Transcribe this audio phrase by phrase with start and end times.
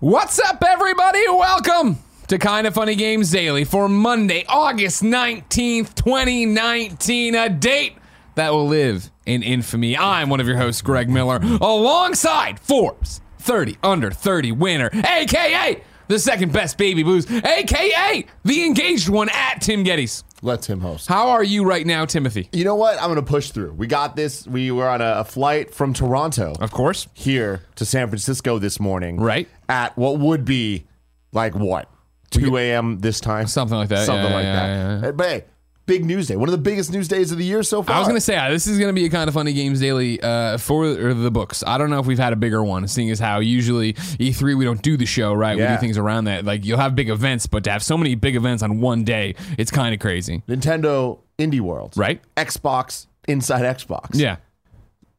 [0.00, 1.26] What's up, everybody?
[1.26, 1.96] Welcome
[2.28, 7.96] to Kind of Funny Games Daily for Monday, August 19th, 2019, a date
[8.34, 9.96] that will live in infamy.
[9.96, 16.18] I'm one of your hosts, Greg Miller, alongside Forbes 30 Under 30 winner, aka the
[16.18, 20.24] second best baby blues, aka the engaged one at Tim Gettys.
[20.46, 21.08] Let him host.
[21.08, 22.48] How are you right now, Timothy?
[22.52, 22.96] You know what?
[23.02, 23.72] I'm going to push through.
[23.72, 24.46] We got this.
[24.46, 27.08] We were on a, a flight from Toronto Of course.
[27.14, 29.16] here to San Francisco this morning.
[29.18, 29.48] Right.
[29.68, 30.86] At what would be
[31.32, 31.90] like what?
[32.30, 33.00] 2 a.m.
[33.00, 33.46] this time?
[33.48, 34.06] Something like that.
[34.06, 34.66] Something Yeah, like yeah,
[35.00, 35.04] that.
[35.06, 35.10] yeah.
[35.12, 35.44] But hey,
[35.86, 36.36] big news day.
[36.36, 37.96] One of the biggest news days of the year so far.
[37.96, 39.52] I was going to say, uh, this is going to be a kind of funny
[39.52, 41.62] games daily uh, for the books.
[41.66, 44.64] I don't know if we've had a bigger one, seeing as how usually E3 we
[44.64, 45.56] don't do the show, right?
[45.56, 46.44] We do things around that.
[46.44, 49.34] Like you'll have big events, but to have so many big events on one day,
[49.58, 51.94] it's kind of crazy, Nintendo Indie World.
[51.96, 52.20] right?
[52.36, 54.10] Xbox Inside Xbox.
[54.12, 54.36] Yeah.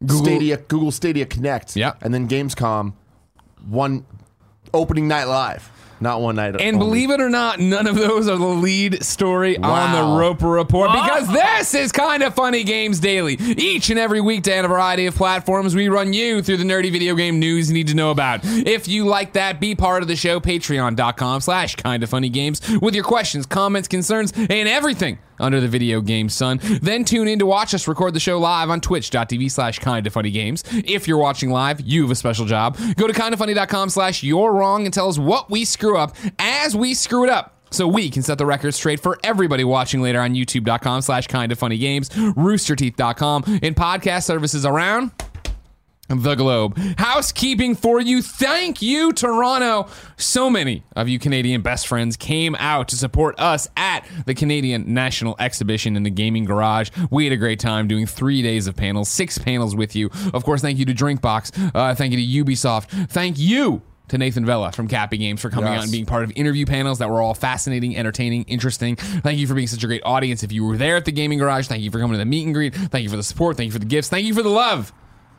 [0.05, 1.75] Google- Stadia, Google Stadia Connect.
[1.75, 1.93] Yeah.
[2.01, 2.93] And then Gamescom,
[3.67, 4.05] one
[4.73, 6.59] opening night live, not one night.
[6.59, 10.47] And believe it or not, none of those are the lead story on the Roper
[10.47, 13.33] Report because this is kind of funny games daily.
[13.33, 16.91] Each and every weekday on a variety of platforms, we run you through the nerdy
[16.91, 18.41] video game news you need to know about.
[18.43, 22.61] If you like that, be part of the show, patreon.com slash kind of funny games
[22.81, 26.59] with your questions, comments, concerns, and everything under the video game sun.
[26.81, 30.13] Then tune in to watch us record the show live on twitch.tv slash kind of
[30.13, 30.63] funny games.
[30.71, 32.77] If you're watching live, you have a special job.
[32.95, 36.93] Go to kindoffunny.com slash you're wrong and tell us what we screw up as we
[36.93, 37.53] screw it up.
[37.69, 41.51] So we can set the record straight for everybody watching later on youtube.com slash kind
[41.51, 45.11] of funny games, roosterteeth.com, and podcast services around
[46.09, 46.77] the globe.
[46.97, 48.21] Housekeeping for you.
[48.21, 49.87] Thank you, Toronto.
[50.15, 54.93] So many of you Canadian best friends came out to support us at the Canadian
[54.93, 56.89] National Exhibition in the Gaming Garage.
[57.11, 60.09] We had a great time doing three days of panels, six panels with you.
[60.33, 61.71] Of course, thank you to Drinkbox.
[61.75, 63.09] Uh, thank you to Ubisoft.
[63.09, 63.81] Thank you.
[64.11, 65.79] To Nathan Vella from Capy Games for coming Yes.
[65.79, 68.95] out and being part of interview panels that were all fascinating, entertaining, interesting.
[68.95, 70.43] Thank you for being such a great audience.
[70.43, 72.45] If you were there at the Gaming Garage, thank you for coming to the meet
[72.45, 72.73] and greet.
[72.73, 73.57] Thank you for the support.
[73.57, 74.07] Thank you for the gifts.
[74.07, 74.93] Thank you for the love.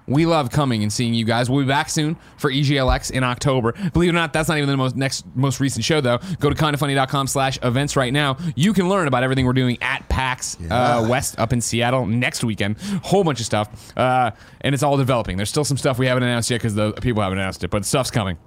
[0.09, 1.51] We love coming and seeing you guys.
[1.51, 3.73] We'll be back soon for EGLX in October.
[3.93, 6.19] Believe it or not, that's not even the most next most recent show though.
[6.41, 8.37] Go to kindoffunny.com slash events right now.
[8.57, 12.43] You can learn about everything we're doing at PAX uh, West up in Seattle next
[12.43, 12.79] weekend.
[13.03, 13.97] Whole bunch of stuff.
[13.97, 14.31] Uh,
[14.63, 15.37] and it's all developing.
[15.37, 17.85] There's still some stuff we haven't announced yet because the people haven't announced it, but
[17.85, 18.39] stuff's coming.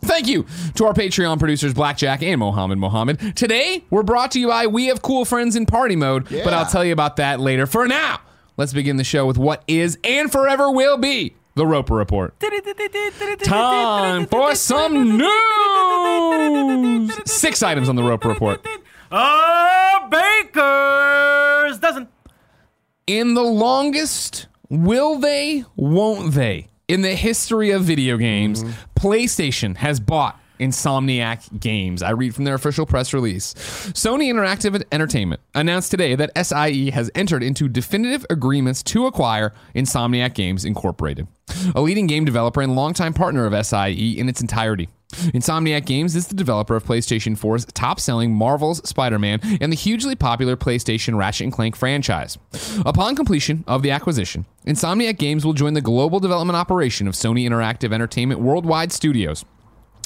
[0.00, 0.46] Thank you
[0.76, 3.36] to our Patreon producers, Blackjack and Mohammed Mohammed.
[3.36, 6.66] Today, we're brought to you by We Have Cool Friends in Party Mode, but I'll
[6.66, 7.66] tell you about that later.
[7.66, 8.20] For now,
[8.58, 12.38] let's begin the show with what is and forever will be the Roper Report.
[13.42, 17.18] Time for some news!
[17.24, 18.62] Six items on the Roper Report.
[19.10, 22.08] A baker's dozen.
[23.06, 28.72] In the longest will they, won't they, in the history of video games, mm-hmm.
[28.94, 32.02] PlayStation has bought Insomniac Games.
[32.02, 33.54] I read from their official press release.
[33.94, 40.34] Sony Interactive Entertainment announced today that SIE has entered into definitive agreements to acquire Insomniac
[40.34, 41.26] Games Incorporated,
[41.74, 44.88] a leading game developer and longtime partner of SIE in its entirety.
[45.10, 49.76] Insomniac Games is the developer of PlayStation 4's top selling Marvel's Spider Man and the
[49.76, 52.36] hugely popular PlayStation Ratchet and Clank franchise.
[52.84, 57.48] Upon completion of the acquisition, Insomniac Games will join the global development operation of Sony
[57.48, 59.44] Interactive Entertainment Worldwide Studios.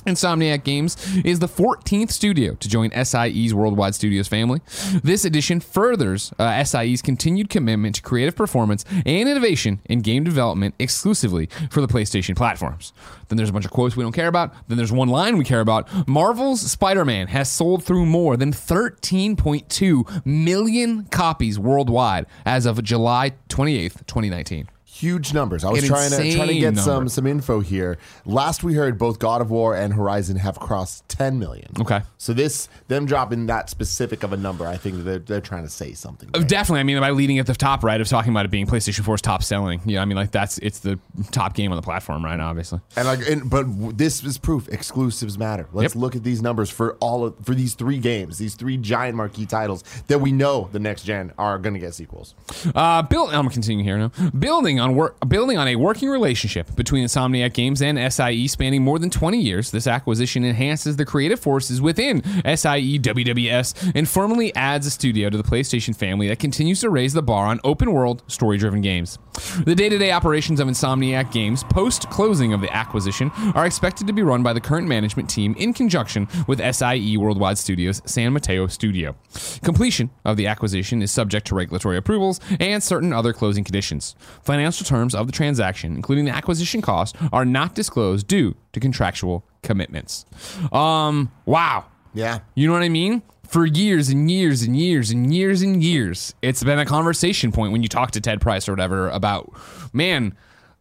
[0.07, 4.61] Insomniac Games is the 14th studio to join SIE's Worldwide Studios family.
[5.03, 10.75] This addition furthers uh, SIE's continued commitment to creative performance and innovation in game development
[10.79, 12.93] exclusively for the PlayStation platforms.
[13.29, 14.55] Then there's a bunch of quotes we don't care about.
[14.69, 15.89] Then there's one line we care about.
[16.09, 23.33] Marvel's Spider Man has sold through more than 13.2 million copies worldwide as of July
[23.49, 24.69] 28th, 2019.
[25.03, 25.65] Huge numbers.
[25.65, 26.81] I was An trying to trying to get number.
[26.81, 27.99] some some info here.
[28.25, 31.69] Last we heard, both God of War and Horizon have crossed 10 million.
[31.81, 32.01] Okay.
[32.19, 35.69] So this them dropping that specific of a number, I think they're they're trying to
[35.71, 36.31] say something.
[36.33, 36.43] there.
[36.45, 36.81] Definitely.
[36.81, 39.21] I mean, by leading at the top, right, of talking about it being PlayStation 4's
[39.21, 39.81] top selling.
[39.84, 40.99] Yeah, I mean, like that's it's the
[41.33, 42.81] top game on the platform right now, obviously.
[42.97, 43.66] And like, and, but
[43.98, 44.69] this is proof.
[44.69, 45.66] Exclusives matter.
[45.72, 46.01] Let's Yep.
[46.01, 49.47] look at these numbers for all of for these three games, these three giant marquee
[49.47, 52.34] titles that we know the next gen are going to get sequels.
[52.75, 54.13] Uh, build, I'm continuing here now.
[54.39, 58.98] Building on work, building on a working relationship between Insomniac Games and SIE spanning more
[58.98, 64.86] than 20 years, this acquisition enhances the creative forces within SIE WWS and firmly adds
[64.86, 68.22] a studio to the PlayStation family that continues to raise the bar on open world,
[68.27, 69.18] story driven games.
[69.65, 74.06] The day to day operations of Insomniac Games post closing of the acquisition are expected
[74.06, 78.33] to be run by the current management team in conjunction with SIE Worldwide Studios San
[78.33, 79.16] Mateo Studio.
[79.62, 84.15] Completion of the acquisition is subject to regulatory approvals and certain other closing conditions.
[84.42, 89.45] Financial terms of the transaction, including the acquisition cost, are not disclosed due to contractual
[89.63, 90.27] commitments.
[90.73, 91.87] Um, wow.
[92.15, 92.41] Yeah.
[92.55, 93.23] You know what I mean?
[93.47, 97.73] For years and years and years and years and years, it's been a conversation point
[97.73, 99.53] when you talk to Ted Price or whatever about,
[99.93, 100.34] man,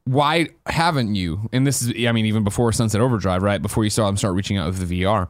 [0.06, 1.50] why haven't you?
[1.52, 3.62] And this is, I mean, even before Sunset Overdrive, right?
[3.62, 5.28] Before you saw them start reaching out with the VR.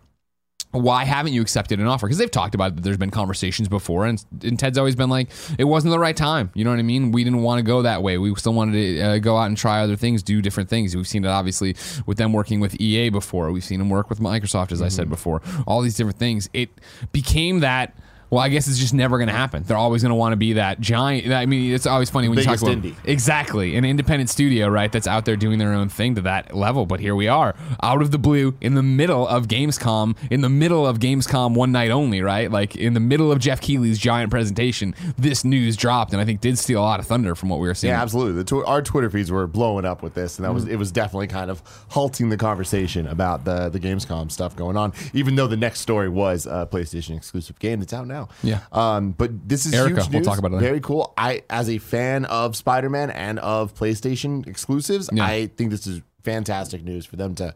[0.71, 2.07] Why haven't you accepted an offer?
[2.07, 5.29] Because they've talked about that there's been conversations before, and, and Ted's always been like,
[5.57, 6.49] it wasn't the right time.
[6.53, 7.11] You know what I mean?
[7.11, 8.17] We didn't want to go that way.
[8.17, 10.95] We still wanted to uh, go out and try other things, do different things.
[10.95, 11.75] We've seen it obviously
[12.05, 13.51] with them working with EA before.
[13.51, 15.41] We've seen them work with Microsoft, as I said before.
[15.67, 16.49] All these different things.
[16.53, 16.69] It
[17.11, 17.93] became that.
[18.31, 19.63] Well, I guess it's just never going to happen.
[19.63, 21.31] They're always going to want to be that giant.
[21.31, 22.95] I mean, it's always funny when you talk about indie.
[23.03, 24.89] exactly an independent studio, right?
[24.91, 26.85] That's out there doing their own thing to that level.
[26.85, 30.47] But here we are, out of the blue, in the middle of Gamescom, in the
[30.49, 32.49] middle of Gamescom one night only, right?
[32.49, 36.39] Like in the middle of Geoff Keighley's giant presentation, this news dropped, and I think
[36.39, 37.91] did steal a lot of thunder from what we were seeing.
[37.91, 38.41] Yeah, absolutely.
[38.41, 40.69] The tw- our Twitter feeds were blowing up with this, and that was Mm.
[40.69, 44.93] it was definitely kind of halting the conversation about the the Gamescom stuff going on.
[45.13, 48.20] Even though the next story was a PlayStation exclusive game that's out now.
[48.43, 48.59] Yeah.
[48.71, 50.67] Um, but this is Erica, huge we'll talk about it later.
[50.67, 51.13] Very cool.
[51.17, 55.25] I, as a fan of Spider Man and of PlayStation exclusives, Yeah.
[55.25, 57.53] I think this is fantastic news for them to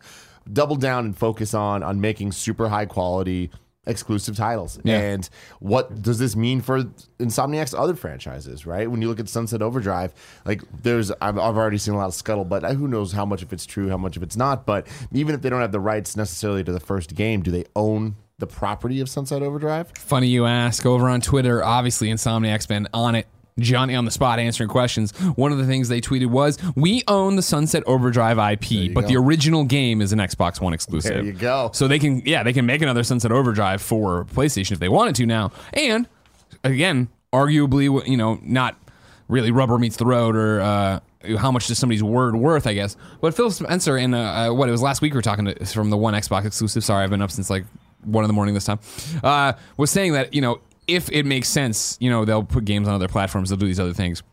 [0.52, 3.50] double down and focus on on making super high quality
[3.88, 4.80] exclusive titles.
[4.84, 4.98] Yeah.
[5.00, 5.30] And
[5.60, 6.86] what does this mean for
[7.20, 8.90] Insomniac's other franchises, right?
[8.90, 10.12] When you look at Sunset Overdrive,
[10.44, 12.64] like there's I've, I've already seen a lot of scuttlebutt.
[12.64, 15.36] Uh, Who knows how much if it's true, how much if it's not, but even
[15.36, 18.48] if they don't have the rights necessarily to the first game, do they own the
[18.48, 19.92] property of Sunset Overdrive?
[19.98, 20.86] Funny you ask.
[20.86, 23.28] Over on Twitter, obviously Insomniac's been on it.
[23.58, 25.12] Johnny on the spot answering questions.
[25.38, 29.08] One of the things they tweeted was, "We own the Sunset Overdrive IP, but go.
[29.08, 31.70] the original game is an Xbox One exclusive." There you go.
[31.74, 35.16] So they can, yeah, they can make another Sunset Overdrive for PlayStation if they wanted
[35.16, 35.54] to now.
[35.72, 36.06] And
[36.66, 38.76] again, arguably, you know, not
[39.30, 40.62] really rubber meets the road or.
[40.62, 41.00] Uh,
[41.40, 42.68] how much is somebody's word worth?
[42.68, 42.96] I guess.
[43.20, 45.66] But Phil Spencer in uh, uh, what it was last week we were talking to
[45.66, 46.84] from the one Xbox exclusive.
[46.84, 47.66] Sorry, I've been up since like
[48.04, 48.80] one in the morning this time.
[49.24, 52.88] Uh, was saying that you know if it makes sense, you know they'll put games
[52.88, 54.24] on other platforms, they'll do these other things.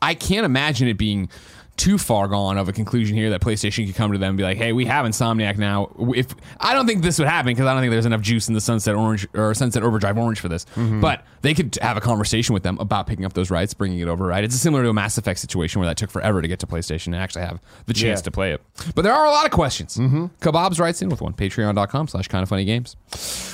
[0.00, 1.28] I can't imagine it being
[1.76, 4.44] too far gone of a conclusion here that PlayStation could come to them and be
[4.44, 7.72] like, "Hey, we have Insomniac now." If I don't think this would happen because I
[7.72, 10.64] don't think there's enough juice in the Sunset Orange or Sunset Overdrive Orange for this,
[10.76, 11.00] mm-hmm.
[11.00, 14.08] but they could have a conversation with them about picking up those rights, bringing it
[14.08, 14.26] over.
[14.26, 14.44] Right?
[14.44, 17.06] It's similar to a Mass Effect situation where that took forever to get to PlayStation
[17.06, 18.24] and actually have the chance Yeah.
[18.24, 18.60] to play it.
[18.94, 19.96] But there are a lot of questions.
[19.96, 20.26] Mm-hmm.
[20.40, 21.32] Kebabs writes in with one.
[21.32, 22.96] Patreon.com/slash Kind of Funny Games.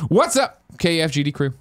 [0.09, 1.55] What's up, KFGD crew?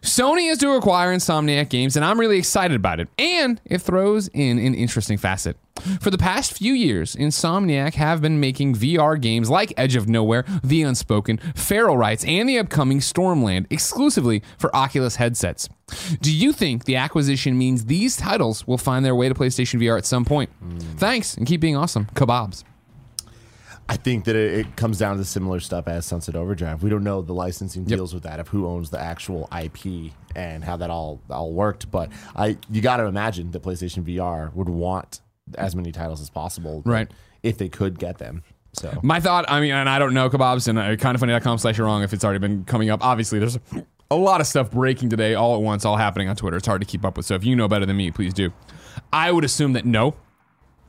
[0.00, 3.08] Sony is to acquire Insomniac Games, and I'm really excited about it.
[3.18, 5.56] And it throws in an interesting facet.
[6.00, 10.44] For the past few years, Insomniac have been making VR games like Edge of Nowhere,
[10.62, 15.68] The Unspoken, Feral Rites, and the upcoming Stormland exclusively for Oculus headsets.
[16.20, 19.98] Do you think the acquisition means these titles will find their way to PlayStation VR
[19.98, 20.50] at some point?
[20.96, 22.06] Thanks, and keep being awesome.
[22.14, 22.64] Kebabs.
[23.88, 26.82] I think that it, it comes down to similar stuff as Sunset Overdrive.
[26.82, 30.64] We don't know the licensing deals with that of who owns the actual IP and
[30.64, 31.90] how that all all worked.
[31.90, 35.20] But I, you got to imagine that PlayStation VR would want
[35.58, 37.10] as many titles as possible, Right.
[37.42, 38.42] If they could get them.
[38.72, 41.86] So My thought, I mean, and I don't know kebabs and uh, kindoffunny.com slash you're
[41.86, 43.04] wrong if it's already been coming up.
[43.04, 43.58] Obviously, there's
[44.10, 46.56] a lot of stuff breaking today all at once, all happening on Twitter.
[46.56, 47.26] It's hard to keep up with.
[47.26, 48.52] So if you know better than me, please do.
[49.12, 50.14] I would assume that no,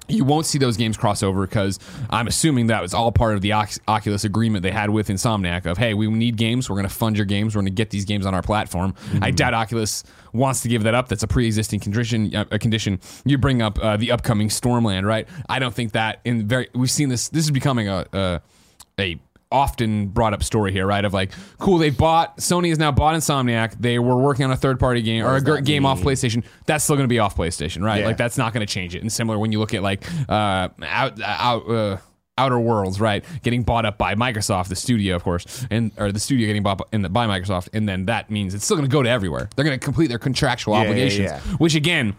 [0.08, 3.42] you won't see those games cross over because I'm assuming that was all part of
[3.42, 6.70] the Oc- Oculus agreement they had with Insomniac of, hey, we need games.
[6.70, 7.56] We're going to fund your games.
[7.56, 8.94] We're going to get these games on our platform.
[9.22, 11.08] I doubt Oculus wants to give that up.
[11.08, 12.36] That's a pre-existing condition.
[12.36, 13.00] Uh, condition.
[13.26, 15.28] You bring up uh, the upcoming Stormland, right?
[15.50, 16.70] I don't think that in very.
[16.74, 17.30] We've seen this.
[17.30, 18.42] This is becoming a a,
[19.00, 19.20] a
[19.56, 21.06] often brought up story here, right?
[21.06, 23.80] Of like, cool, they bought Sony has now bought Insomniac.
[23.80, 26.02] They were working on a third party game or a does gr- that game off?
[26.02, 26.44] PlayStation.
[26.66, 28.02] That's still going to be off PlayStation, right?
[28.02, 28.08] Yeah.
[28.08, 29.02] Like that's not going to change it.
[29.02, 31.70] And similar when you look at like uh, out out.
[31.70, 31.98] Uh,
[32.38, 36.20] Outer Worlds, right, getting bought up by Microsoft, the studio, of course, and or the
[36.20, 38.92] studio getting bought in the, by Microsoft, and then that means it's still going to
[38.92, 39.48] go to everywhere.
[39.56, 41.40] They're going to complete their contractual yeah, obligations, yeah.
[41.60, 42.14] which again,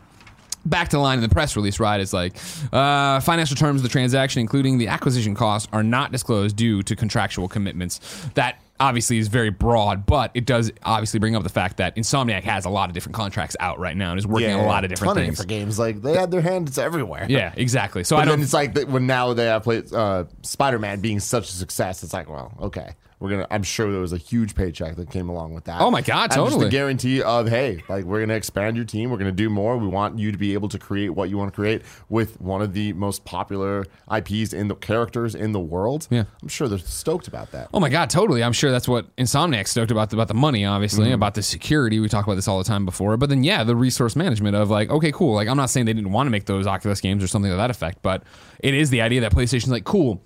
[0.66, 2.00] back to the line in the press release, right?
[2.00, 2.36] It's like
[2.72, 6.96] uh, financial terms of the transaction, including the acquisition costs, are not disclosed due to
[6.96, 8.00] contractual commitments.
[8.34, 12.42] That obviously is very broad, but it does obviously bring up the fact that Insomniac
[12.44, 14.84] has a lot of different contracts out right now and is working on a lot
[14.84, 15.40] of different things.
[15.40, 17.26] Of different games like they had their hands everywhere.
[17.28, 18.04] yeah, exactly.
[18.04, 18.38] So I don't.
[18.38, 22.02] then it's like when now they have played uh, Spider Man being such a success.
[22.02, 23.46] It's like, well, okay, we're gonna.
[23.50, 25.80] I'm sure there was a huge paycheck that came along with that.
[25.80, 26.50] Oh my God, And totally.
[26.50, 29.10] Just the guarantee of hey, like we're gonna expand your team.
[29.10, 29.78] We're gonna do more.
[29.78, 32.60] We want you to be able to create what you want to create with one
[32.60, 36.06] of the most popular IPs in the characters in the world.
[36.10, 36.24] Yeah.
[36.42, 37.68] I'm sure they're stoked about that.
[37.72, 38.44] Oh my god, totally.
[38.44, 41.14] I'm sure that's what Insomniac's stoked about about the money, obviously, Mm-hmm.
[41.14, 42.00] about the security.
[42.00, 43.16] We talk about this all the time before.
[43.16, 45.34] But then yeah, the resource management of like, okay, cool.
[45.34, 47.56] Like I'm not saying they didn't want to make those Oculus games or something to
[47.56, 48.22] that effect, but
[48.60, 50.22] it is the idea that PlayStation's like, cool.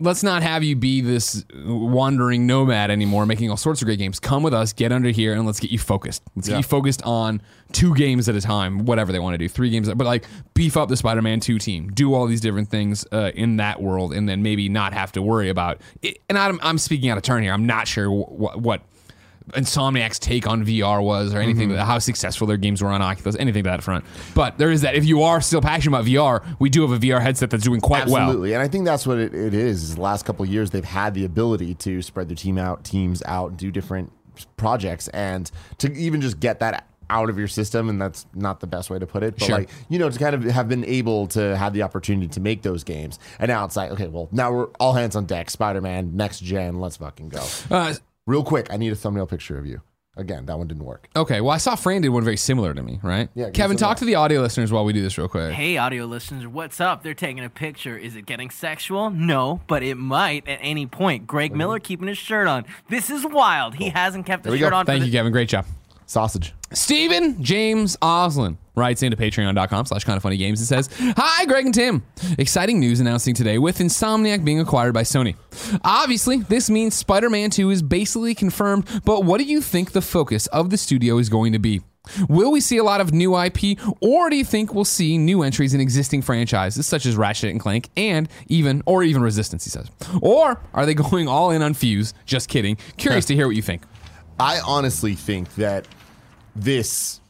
[0.00, 4.18] Let's not have you be this wandering nomad anymore, making all sorts of great games.
[4.18, 6.22] Come with us, get under here, and let's get you focused.
[6.34, 6.54] Let's Yeah.
[6.54, 7.42] get you focused on
[7.72, 10.76] two games at a time, whatever they want to do, three games, but like beef
[10.76, 14.28] up the Spider-Man Two team, do all these different things uh, in that world, and
[14.28, 15.80] then maybe not have to worry about.
[16.02, 16.18] It.
[16.28, 17.52] And I'm, I'm speaking out of turn here.
[17.52, 18.82] I'm not sure what what.
[19.52, 23.64] Insomniac's take on VR was, or anything, how successful their games were on Oculus, anything
[23.64, 24.04] to that front.
[24.34, 24.94] But there is that.
[24.94, 27.80] If you are still passionate about VR, we do have a VR headset that's doing
[27.80, 28.22] quite well.
[28.28, 29.82] Absolutely, and I think that's what it, it is.
[29.82, 32.84] is The last couple of years, they've had the ability to spread their team out,
[32.84, 34.12] teams out, do different
[34.56, 37.88] projects, and to even just get that out of your system.
[37.88, 39.58] And that's not the best way to put it, but Sure.
[39.58, 42.62] like you know, to kind of have been able to have the opportunity to make
[42.62, 43.18] those games.
[43.38, 45.50] And now it's like, okay, well, now we're all hands on deck.
[45.50, 47.44] Spider Man, next gen, let's fucking go.
[47.70, 47.94] Uh,
[48.30, 49.82] Real quick, I need a thumbnail picture of you.
[50.16, 51.08] Again, that one didn't work.
[51.16, 53.28] Okay, well, I saw Fran did one very similar to me, right?
[53.34, 55.26] Yeah, give Kevin, us a talk to the audio listeners while we do this real
[55.26, 55.52] quick.
[55.52, 57.02] Hey, audio listeners, what's up?
[57.02, 57.98] They're taking a picture.
[57.98, 59.10] Is it getting sexual?
[59.10, 61.26] No, but it might at any point.
[61.26, 61.58] Greg mm-hmm.
[61.58, 62.66] Miller keeping his shirt on.
[62.88, 63.74] This is wild.
[63.74, 64.76] He hasn't kept his we shirt go.
[64.76, 64.84] on.
[64.84, 65.32] for Thank the- you, Kevin.
[65.32, 65.66] Great job.
[66.10, 66.52] Sausage.
[66.72, 71.66] Stephen James Oslin writes into patreon.com slash kind of funny games and says, Hi, Greg
[71.66, 72.02] and Tim.
[72.36, 75.36] Exciting news announcing today with Insomniac being acquired by Sony.
[75.84, 80.02] Obviously, this means Spider Man 2 is basically confirmed, but what do you think the
[80.02, 81.80] focus of the studio is going to be?
[82.28, 85.42] Will we see a lot of new IP, or do you think we'll see new
[85.44, 89.70] entries in existing franchises such as Ratchet and Clank and even, or even Resistance, he
[89.70, 89.88] says?
[90.20, 92.14] Or are they going all in on Fuse?
[92.26, 92.78] Just kidding.
[92.96, 93.82] Curious to hear what you think.
[94.40, 95.86] I honestly think that
[96.60, 97.20] this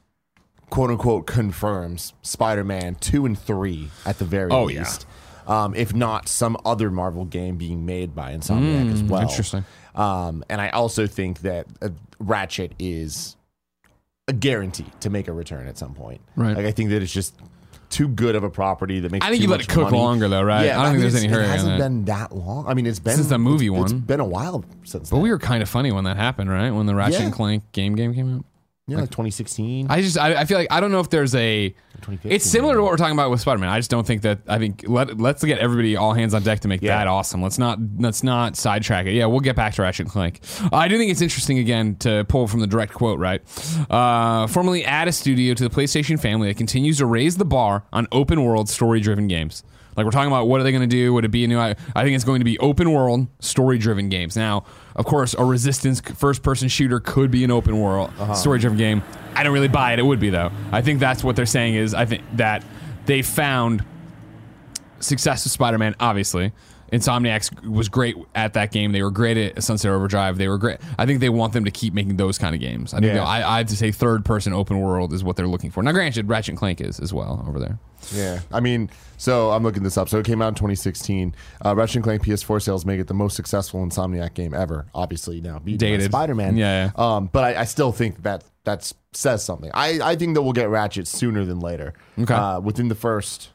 [0.71, 4.81] quote unquote confirms Spider Man 2 and 3 at the very Oh, yeah.
[4.81, 5.07] least.
[5.47, 9.23] Um, if not some other Marvel game being made by Insomniac as well.
[9.23, 9.65] Interesting.
[9.97, 11.89] Um, and I also think that uh,
[12.21, 13.37] Ratchet is
[14.29, 16.21] a guarantee to make a return at some point.
[16.37, 16.57] Right.
[16.57, 17.35] Like I think that it's just
[17.89, 19.27] too good of a property that makes.
[19.27, 19.99] I think too you let it cook money.
[19.99, 20.67] longer, though, right?
[20.67, 22.69] Yeah, I don't think there's any hurry It hasn't been that long.
[22.69, 24.03] I mean, it's been Since the movie it's- It's one.
[24.03, 25.11] been a while since.
[25.11, 25.23] But then.
[25.25, 26.71] we were kind of funny when that happened, right?
[26.71, 27.25] When the Ratchet Yeah.
[27.27, 28.45] and Clank game game came out.
[28.91, 29.87] Yeah, like 2016.
[29.91, 31.75] I just I, I feel like I don't know if there's a
[32.25, 33.69] it's similar to what we're talking about with Spider-Man.
[33.69, 36.61] I just don't think that I think let let's get everybody all hands on deck
[36.61, 36.97] to make Yeah.
[36.99, 37.43] that awesome.
[37.43, 39.13] Let's not let's not sidetrack it.
[39.13, 40.41] Yeah, we'll get back to Ratchet and Clank.
[40.73, 43.43] I do think it's interesting again to pull from the direct quote, right?
[43.91, 47.85] Uh, formerly add a studio to the PlayStation family that continues to raise the bar
[47.93, 49.63] on open world story driven games.
[49.97, 51.13] Like we're talking about what are they going to do?
[51.15, 51.59] Would it be a new?
[51.59, 54.37] I, I think it's going to be open world story driven games.
[54.37, 54.65] Now,
[54.97, 58.35] of course, a Resistance first person shooter could be an open world uh-huh.
[58.35, 59.03] story driven game.
[59.35, 59.99] I don't really buy it.
[59.99, 60.51] It would be though.
[60.73, 62.65] I think that's what they're saying is I think that
[63.07, 63.85] they found
[65.01, 66.53] success with Spider Man, obviously.
[66.93, 68.93] Insomniac was great at that game.
[68.93, 70.39] They were great at Sunset Overdrive.
[70.39, 70.79] They were great.
[70.99, 72.93] I think they want them to keep making those kind of games.
[72.93, 73.25] I think Yeah.
[73.25, 75.83] I, I have to say third person open world is what they're looking for.
[75.83, 77.79] Now, granted, Ratchet and Clank is as well over there.
[78.13, 80.09] Yeah, I mean, so I'm looking this up.
[80.09, 81.35] So it came out in 2016.
[81.65, 84.87] Uh, Ratchet and Clank PS4 sales make it the most successful Insomniac game ever.
[84.95, 86.11] Obviously now beaten by Dated.
[86.11, 86.57] Spider-Man.
[86.57, 89.71] Yeah, Um, but I, I still think that that says something.
[89.75, 91.93] I, I think that we'll get Ratchet sooner than later.
[92.19, 92.33] Okay.
[92.35, 93.51] Uh, within the first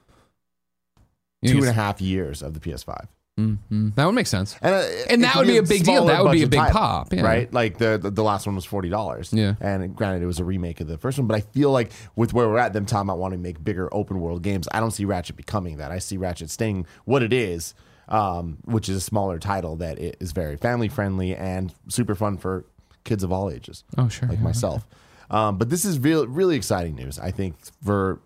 [1.46, 3.08] two and a half years of the PS5.
[3.38, 4.56] That would make sense.
[4.62, 6.06] And, uh, And that would be a big deal.
[6.06, 7.22] That would be a big title, pop, yeah.
[7.22, 7.54] right?
[7.54, 9.34] Like the, the the last one was forty dollars.
[9.34, 9.56] Yeah.
[9.60, 11.27] and granted, it was a remake of the first one.
[11.27, 13.94] But I feel like with where we're at, them talking about wanting to make bigger
[13.94, 15.92] open world games, I don't see Ratchet becoming that.
[15.92, 17.74] I see Ratchet staying what it is,
[18.08, 22.65] um, which is a smaller title that is very family friendly and super fun for
[23.04, 23.84] kids of all ages.
[23.98, 24.88] Oh, sure, like yeah, myself.
[25.30, 27.20] Um, but this is real, really exciting news.
[27.20, 28.22] I think for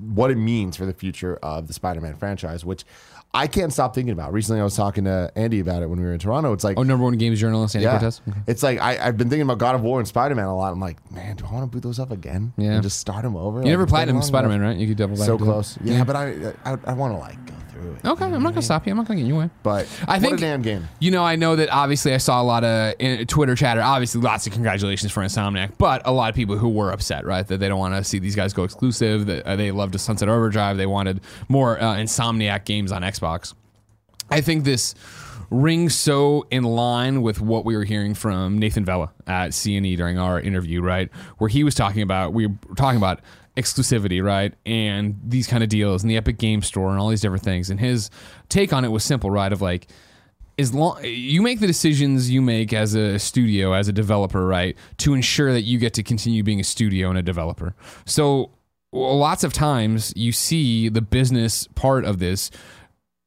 [0.00, 2.84] what it means for the future of the Spider-Man franchise, which
[3.34, 4.32] I can't stop thinking about.
[4.32, 6.52] Recently, I was talking to Andy about it when we were in Toronto.
[6.52, 8.20] It's like, Oh, number one games journalist, Andy yeah, Cortez.
[8.28, 8.38] Okay.
[8.46, 10.72] it's like I, I've been thinking about God of War and Spider-Man a lot.
[10.72, 12.52] I'm like, man, do I want to boot those up again?
[12.56, 12.74] Yeah.
[12.74, 13.58] and just start them over.
[13.58, 14.76] You never Like, been platinum Spider Man, right?
[14.76, 15.26] You could double back.
[15.26, 15.76] So close.
[15.82, 18.06] Yeah, but I, I, I want to like go through it.
[18.06, 18.92] Okay, I'm not gonna stop you.
[18.92, 19.50] I'm not gonna get in your way.
[19.62, 20.88] But I think damn game.
[21.00, 23.82] You know, I know that obviously I saw a lot of uh, Twitter chatter.
[23.82, 27.46] Obviously, lots of congratulations for Insomniac, but a lot of people who were upset, right?
[27.46, 29.26] That they don't want to see these guys go exclusive.
[29.26, 30.76] That uh, they loved a Sunset Overdrive.
[30.76, 33.54] They wanted more uh, Insomniac games on Xbox.
[34.30, 34.94] I think this
[35.50, 40.18] rings so in line with what we were hearing from Nathan Vella at CNE during
[40.18, 41.10] our interview, right?
[41.38, 43.20] Where he was talking about we were talking about
[43.56, 44.54] exclusivity, right?
[44.66, 47.70] And these kind of deals and the Epic Game Store and all these different things.
[47.70, 48.10] And his
[48.48, 49.52] take on it was simple, right?
[49.52, 49.88] Of like
[50.58, 54.76] as long you make the decisions you make as a studio, as a developer, right,
[54.98, 57.74] to ensure that you get to continue being a studio and a developer.
[58.06, 58.50] So
[58.92, 62.50] lots of times you see the business part of this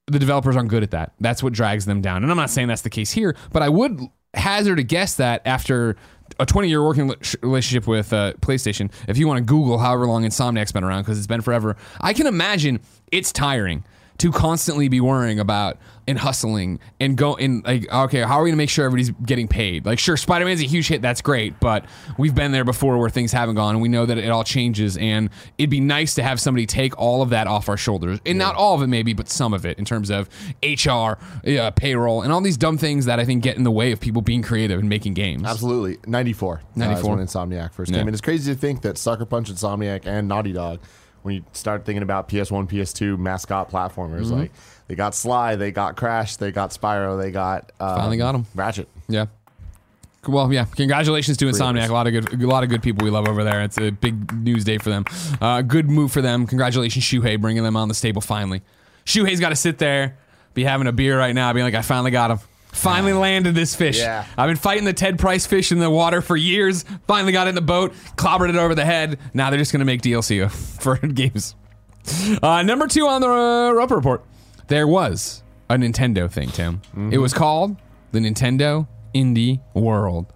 [0.10, 1.12] the developers aren't good at that.
[1.20, 2.24] That's what drags them down.
[2.24, 4.00] And I'm not saying that's the case here, but I would
[4.34, 5.98] hazard a guess that after
[6.40, 10.24] a 20 year working relationship with uh, PlayStation, if you want to Google however long
[10.24, 12.80] Insomniac's been around, because it's been forever, I can imagine
[13.12, 13.84] it's tiring
[14.18, 18.50] to constantly be worrying about and hustling and go and like okay how are we
[18.50, 21.84] gonna make sure everybody's getting paid like sure spider-man's a huge hit that's great but
[22.18, 24.96] we've been there before where things haven't gone and we know that it all changes
[24.98, 28.38] and it'd be nice to have somebody take all of that off our shoulders and
[28.38, 30.30] not all of it maybe but some of it in terms of
[30.64, 30.90] hr
[31.50, 34.00] uh, payroll and all these dumb things that i think get in the way of
[34.00, 35.98] people being creative and making games Absolutely.
[36.08, 36.56] 94.
[36.56, 37.16] uh, 94.
[37.16, 37.98] when Insomniac first Yeah.
[37.98, 38.08] came.
[38.08, 40.80] And it's crazy to think that Sucker Punch, Insomniac, and Naughty Dog,
[41.28, 44.40] when you start thinking about PS1, PS2 mascot platformers, Mm-hmm.
[44.40, 44.52] like
[44.88, 47.72] they got Sly, they got Crash, they got Spyro, they got.
[47.80, 48.46] Um, Finally got 'em.
[48.56, 48.88] Ratchet.
[49.10, 49.26] Yeah.
[50.28, 50.66] Well, yeah.
[50.76, 51.90] Congratulations to Insomniac.
[51.90, 53.62] A lot of good, a lot of good people we love over there.
[53.64, 55.06] It's a big news day for them.
[55.40, 56.48] Uh, good move for them.
[56.48, 58.62] Congratulations, Shuhei, bringing them on the stable finally.
[59.06, 60.18] Shuhei's got to sit there,
[60.54, 62.40] be having a beer right now, being like, I finally got him.
[62.78, 64.00] Finally landed this fish.
[64.00, 64.26] Yeah.
[64.38, 66.86] I've been fighting the Ted Price fish in the water for years.
[67.08, 69.20] Finally got it in the boat, clobbered it over the head.
[69.34, 71.56] Now they're just going to make DLC for games.
[72.42, 74.24] Uh, number two on the uh, Roper Report.
[74.68, 76.82] There was a Nintendo thing, Tim.
[77.12, 77.76] It was called
[78.12, 80.28] the Nintendo Indie World.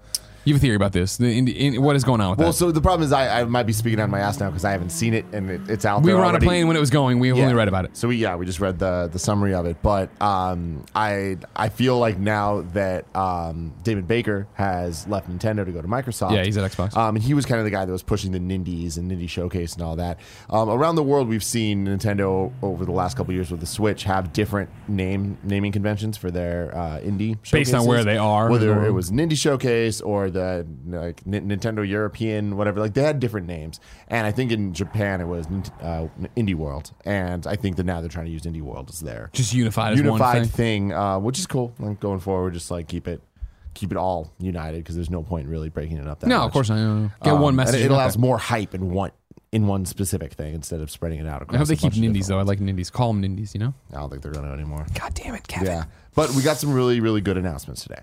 [0.44, 1.18] You have a theory about this?
[1.18, 2.44] The indie, in, what is going on with that?
[2.44, 2.58] Well, that?
[2.58, 4.66] so the problem is I, I might be speaking out of my ass now because
[4.66, 6.16] I haven't seen it and it, it's out we there.
[6.16, 7.20] We were on a plane when it was going.
[7.20, 7.44] We Yeah.
[7.44, 7.96] only read about it.
[7.96, 9.78] So we yeah, we just read the the summary of it.
[9.84, 15.72] But um, I I feel like now that um, David Baker has left Nintendo to
[15.72, 16.34] go to Microsoft.
[16.34, 16.98] Yeah, he's at Xbox.
[16.98, 19.30] Um, and he was kind of the guy that was pushing the Nindies and Nindy
[19.30, 20.20] Showcase and all that.
[20.50, 24.04] Um, around the world, we've seen Nintendo over the last couple years with the Switch
[24.06, 28.86] have different name naming conventions for their uh, indie Based on where they are Whether
[28.86, 30.41] it was Nindy Showcase or the
[30.88, 32.80] like N- Nintendo European, whatever.
[32.80, 35.46] Like they had different names, and I think in Japan it was
[35.82, 39.00] uh, Indie World, and I think that now they're trying to use Indie World as
[39.00, 40.90] their Just unified as one unified thing.
[40.90, 41.74] thing, uh, which is cool.
[41.80, 43.22] Like going forward, just like keep it
[43.74, 46.20] keep it all united because there's no point in really breaking it up.
[46.20, 46.48] That No, much.
[46.48, 46.76] of course not.
[46.76, 47.12] No, no, no.
[47.24, 47.80] Get Um, one message.
[47.80, 49.12] It, and allows more hype in one
[49.54, 51.56] in one specific thing instead of spreading it out across.
[51.56, 52.40] I hope they keep Nindies though.
[52.40, 52.92] I like Nindies.
[52.92, 53.54] Call them Nindies.
[53.54, 53.74] You know.
[53.94, 54.86] I don't think they're going to anymore.
[55.00, 55.68] God damn it, Kevin.
[55.68, 55.84] Yeah,
[56.16, 58.02] but we got some really really good announcements today.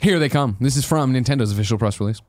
[0.00, 0.56] Here they come.
[0.60, 2.22] This is from Nintendo's official press release.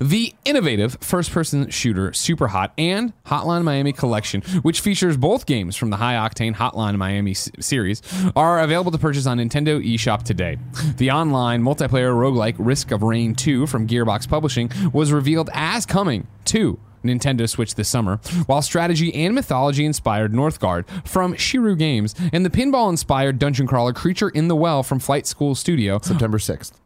[0.00, 5.74] The innovative first person shooter Super Hot and Hotline Miami collection, which features both games
[5.74, 8.00] from the high octane Hotline Miami s- series,
[8.36, 10.58] are available to purchase on Nintendo eShop today.
[10.98, 16.28] The online multiplayer roguelike Risk of Rain 2 from Gearbox Publishing was revealed as coming
[16.46, 22.44] to Nintendo Switch this summer, while strategy and mythology inspired Northgard from Shiro Games and
[22.44, 26.80] the pinball inspired dungeon crawler Creature in the Well from Flight School Studio September sixth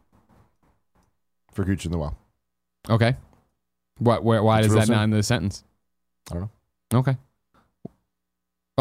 [1.52, 2.16] for Creature in the Well.
[2.90, 3.16] Okay.
[3.98, 4.22] What?
[4.24, 4.96] Where, why It's is that soon.
[4.96, 5.64] not in the sentence?
[6.31, 6.42] I don't
[6.92, 6.98] know.
[7.00, 7.16] Okay.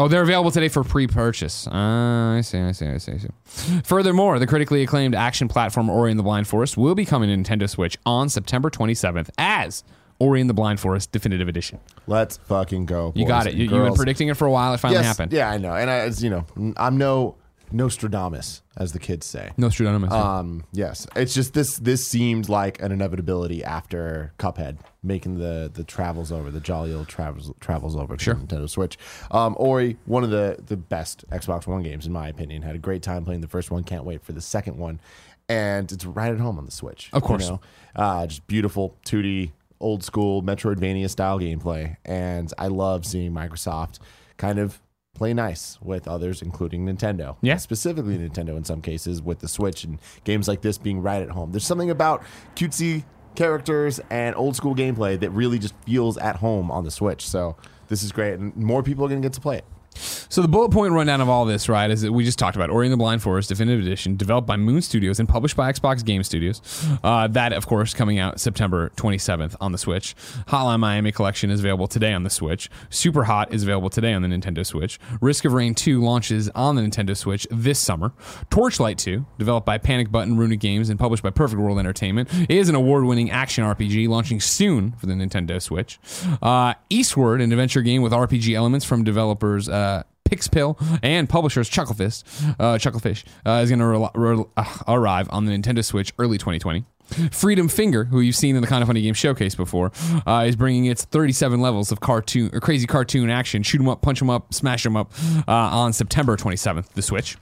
[0.00, 1.66] Oh, they're available today for pre-purchase.
[1.66, 3.80] Uh, I see, I see, I see, I see.
[3.82, 7.50] Furthermore, the critically acclaimed action platform Ori and the Blind Forest will be coming to
[7.50, 9.82] Nintendo Switch on September 27th as
[10.20, 11.78] Ori and the Blind Forest Definitive Edition.
[12.06, 13.12] Let's fucking go.
[13.14, 13.54] You got it.
[13.54, 14.74] You, you've been predicting it for a while.
[14.74, 15.32] It finally yes, happened.
[15.32, 15.72] Yeah, I know.
[15.74, 16.44] And I, as you know,
[16.76, 17.36] I'm no
[17.70, 19.50] Nostradamus, as the kids say.
[19.56, 20.12] No Nostradamus.
[20.12, 21.76] Um, yes, it's just this.
[21.76, 27.08] This seemed like an inevitability after Cuphead making the the travels over, the jolly old
[27.08, 28.34] travels travels over to Sure.
[28.34, 28.98] Nintendo Switch.
[29.30, 32.62] Um, Ori, one of the the best Xbox One games in my opinion.
[32.62, 33.84] Had a great time playing the first one.
[33.84, 35.00] Can't wait for the second one,
[35.48, 37.10] and it's right at home on the Switch.
[37.12, 37.44] Of course.
[37.44, 37.60] you know?
[37.96, 43.98] uh, just beautiful 2D, old school Metroidvania style gameplay, and I love seeing Microsoft
[44.36, 44.80] kind of
[45.14, 47.36] play nice with others, including Nintendo.
[47.42, 47.56] Yeah.
[47.56, 51.30] specifically Nintendo in some cases with the Switch and games like this being right at
[51.30, 51.50] home.
[51.50, 52.22] There's something about
[52.54, 57.26] cutesy characters and old school gameplay that really just feels at home on the Switch.
[57.26, 57.56] So
[57.88, 59.64] this is great, and more people are going to get to play it.
[59.98, 62.70] So the bullet point rundown of all this, right, is that we just talked about
[62.70, 66.04] Ori and the Blind Forest Definitive Edition, developed by Moon Studios and published by Xbox
[66.04, 66.62] Game Studios.
[67.02, 70.14] Uh, that, of course, coming out September 27th on the Switch.
[70.48, 72.70] Hotline Miami Collection is available today on the Switch.
[72.90, 74.98] Super Hot is available today on the Nintendo Switch.
[75.20, 78.12] Risk of Rain 2 launches on the Nintendo Switch this summer.
[78.50, 82.68] Torchlight 2, developed by Panic Button Runic Games and published by Perfect World Entertainment, is
[82.68, 85.98] an award-winning action RPG launching soon for the Nintendo Switch.
[86.42, 89.87] Uh, Eastward, an adventure game with RPG elements from developers uh,
[90.28, 92.22] Pixpil and publishers Chucklefist,
[92.60, 96.36] uh, Chucklefish, uh, is going to re- re- uh, arrive on the Nintendo Switch early
[96.36, 96.84] 2020.
[97.30, 99.90] Freedom Finger, who you've seen in the Kind of Funny Game showcase before,
[100.26, 104.02] uh, is bringing its 37 levels of cartoon or crazy cartoon action, shoot 'em up,
[104.02, 105.10] punch 'em up, smash 'em up,
[105.48, 107.38] uh, on September 27th, the Switch.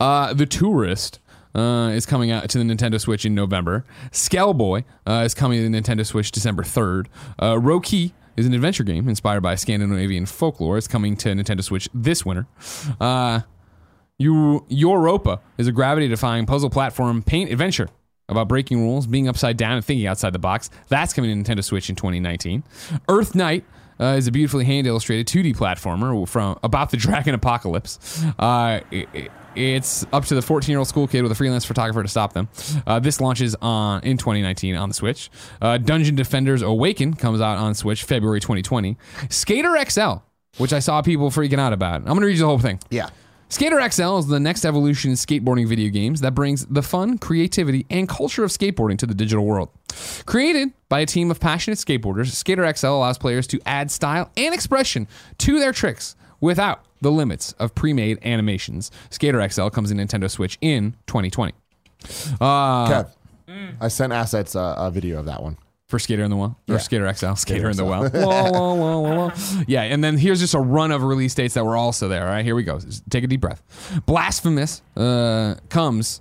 [0.00, 1.20] Uh, the Tourist
[1.54, 3.84] uh, is coming out to the Nintendo Switch in November.
[4.10, 7.06] Skellboy uh, is coming to the Nintendo Switch December 3rd.
[7.38, 10.76] Uh, Roki is an adventure game inspired by Scandinavian folklore.
[10.78, 12.46] It's coming to Nintendo Switch this winter.
[13.00, 13.40] Uh,
[14.18, 17.88] Eu- Europa is a gravity defying puzzle platform paint adventure
[18.28, 20.70] about breaking rules, being upside down, and thinking outside the box.
[20.88, 22.62] That's coming to Nintendo Switch in 2019.
[23.08, 23.64] Earth Knight
[24.00, 28.24] uh, is a beautifully hand illustrated 2D platformer from about the dragon apocalypse.
[28.38, 32.02] Uh, it- it's up to the 14 year old school kid with a freelance photographer
[32.02, 32.48] to stop them.
[32.86, 35.30] Uh, this launches on in 2019 on the Switch.
[35.60, 38.96] Uh, Dungeon Defenders Awaken comes out on Switch February 2020.
[39.30, 40.14] Skater XL,
[40.58, 42.02] which I saw people freaking out about.
[42.02, 42.80] I'm gonna read you the whole thing.
[42.90, 43.10] Yeah.
[43.48, 47.86] Skater XL is the next evolution in skateboarding video games that brings the fun, creativity,
[47.90, 49.68] and culture of skateboarding to the digital world.
[50.26, 54.52] Created by a team of passionate skateboarders, Skater XL allows players to add style and
[54.52, 55.06] expression
[55.38, 58.90] to their tricks without the limits of pre-made animations.
[59.10, 61.52] Skater XL comes in Nintendo Switch in 2020.
[62.40, 63.10] Uh, Kev,
[63.80, 65.56] I sent assets uh, a video of that one.
[65.88, 66.78] for Skater in the Well or Yeah.
[66.78, 67.88] Skater XL, Skater in the XL.
[67.88, 68.02] Well.
[68.12, 69.62] Whoa, whoa, whoa, whoa, whoa.
[69.66, 72.24] Yeah, and then here's just a run of release dates that were also there.
[72.24, 72.78] All right, here we go.
[72.78, 73.62] Just Take a deep breath.
[74.06, 76.20] Blasphemous uh, comes.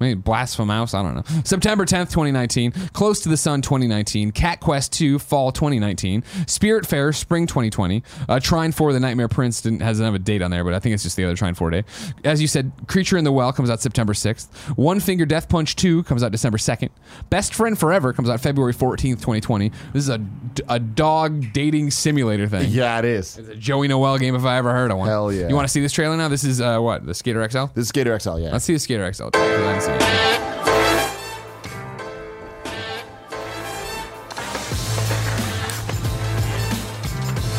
[0.00, 1.42] Maybe Blasphemous, I don't know.
[1.44, 2.72] September 10th, 2019.
[2.92, 4.32] Close to the Sun, 2019.
[4.32, 6.22] Cat Quest 2, Fall 2019.
[6.46, 8.02] Spiritfarer, Spring 2020.
[8.28, 10.78] Uh, Trine 4, The Nightmare Prince didn't, hasn't have a date on there, but I
[10.78, 11.84] think it's just the other Trine 4 day.
[12.24, 14.48] As you said, Creature in the Well comes out September 6th.
[14.76, 16.90] One Finger Death Punch 2 comes out December 2nd.
[17.30, 19.70] Best Friend Forever comes out February 14th, 2020.
[19.92, 20.20] This is a,
[20.68, 22.70] a dog dating simulator thing.
[22.70, 23.38] Yeah, it is.
[23.38, 25.08] It's a Joey Noel game if I ever heard of one.
[25.08, 25.48] Hell yeah.
[25.48, 26.28] You want to see this trailer now?
[26.28, 27.04] This is uh, what?
[27.06, 27.66] The Skater XL?
[27.74, 28.52] This is Skater XL, yeah.
[28.52, 29.28] Let's see the Skater XL.
[29.96, 31.12] 'Cause I haven't seen it.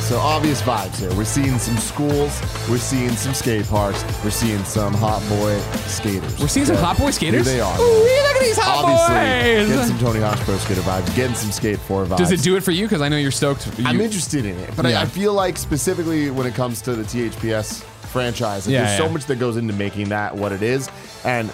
[0.10, 1.14] So obvious vibes here.
[1.14, 2.42] We're seeing some schools.
[2.68, 4.04] We're seeing some skate parks.
[4.24, 6.40] We're seeing some hot boy skaters.
[6.40, 6.82] We're seeing some Yeah.
[6.86, 7.46] hot boy skaters.
[7.46, 7.80] Here they are.
[7.80, 9.68] Ooh, look at these hot Obviously, boys.
[9.78, 11.16] getting some Tony Hawk's Pro Skater vibes.
[11.16, 12.18] Getting some Skate 4 vibes.
[12.18, 12.86] Does it do it for you?
[12.88, 13.68] Because I know you're stoked.
[13.78, 15.00] You, I'm interested in it, but Yeah.
[15.00, 18.98] I, I feel like specifically when it comes to the THPS franchise, like, Yeah, there's
[18.98, 19.12] so yeah.
[19.12, 20.90] much that goes into making that what it is,
[21.24, 21.52] and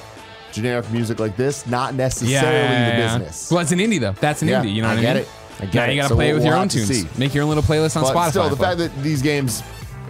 [0.56, 3.18] generic music like this, not yeah, necessarily yeah, the yeah.
[3.18, 3.52] business.
[3.52, 4.14] Well, it's an indie though.
[4.14, 4.74] That's an Yeah, indie.
[4.74, 5.24] You know what I get mean?
[5.24, 5.30] it.
[5.60, 5.90] I get now it.
[5.92, 7.18] you got to So play it we'll- with your own tunes.
[7.18, 8.30] Make your own little playlist on but Spotify.
[8.32, 9.62] still, the fact that these games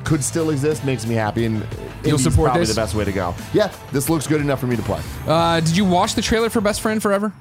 [0.03, 1.65] could still exist makes me happy, and
[2.03, 2.69] You'll support probably this?
[2.75, 3.34] the best way to go.
[3.53, 5.01] Yeah, this looks good enough for me to play.
[5.27, 7.34] uh, did you watch the trailer for Best Friend Forever?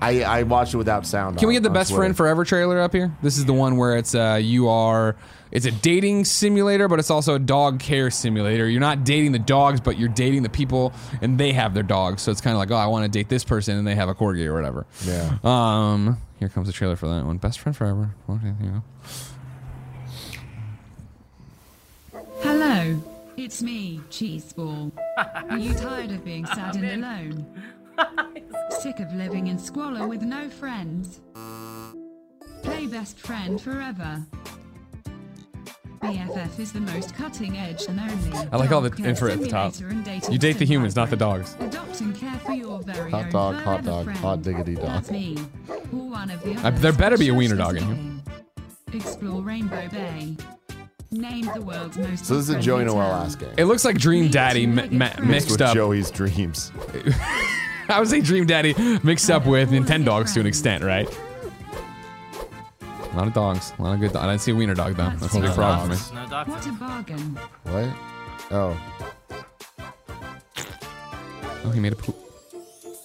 [0.00, 1.38] I, I watched it without sound.
[1.38, 2.00] Can we get the Best Twitter.
[2.00, 3.10] Friend Forever trailer up here?
[3.22, 5.16] This is the one where it's uh, you are.
[5.50, 8.68] It's a dating simulator, but it's also a dog care simulator.
[8.68, 12.22] You're not dating the dogs, but you're dating the people, and they have their dogs.
[12.22, 14.08] So it's kind of like, oh, I want to date this person, and they have
[14.08, 14.84] a corgi or whatever.
[15.04, 15.38] Yeah.
[15.44, 17.36] Um, here comes the trailer for that one.
[17.38, 18.10] Best friend forever.
[18.28, 18.82] Okay, here you go.
[22.40, 23.00] Hello,
[23.36, 24.90] it's me, Cheeseball.
[25.48, 27.46] Are you tired of being sad and alone?
[28.80, 31.20] Sick of living in squalor with no friends?
[32.62, 34.22] Play best friend forever.
[36.00, 38.48] BFF is the most cutting edge and only.
[38.52, 39.72] I like all the dog info at the top.
[39.72, 41.56] simulator and dating You date the humans, not the dogs.
[41.60, 44.18] Adopt and care for your very Hot dog, hot dog, friend.
[44.18, 45.10] hot diggity dog.
[45.10, 45.38] Me.
[45.92, 48.22] Or one of the there better be a wiener dog in here.
[48.92, 50.36] Explore Rainbow Bay.
[51.10, 53.26] Named the world's most So this is a Joey friendly Noel town.
[53.26, 53.54] ass game.
[53.56, 55.30] It looks like Dream Daddy too, mi- make mi- it friends.
[55.30, 55.74] mixed with up.
[55.74, 56.70] Joey's dreams.
[57.88, 61.08] I would say Dream Daddy mixed up with Nintendogs to an extent, right?
[62.80, 63.72] A lot of dogs.
[63.78, 64.24] A lot of good dogs.
[64.24, 65.10] I didn't see a wiener dog, though.
[65.18, 66.20] That's a big No problem for me.
[66.20, 66.50] No dogs.
[66.50, 67.38] What a bargain.
[67.64, 67.90] What?
[68.50, 68.76] Oh,
[71.66, 72.14] Oh, he made a poop.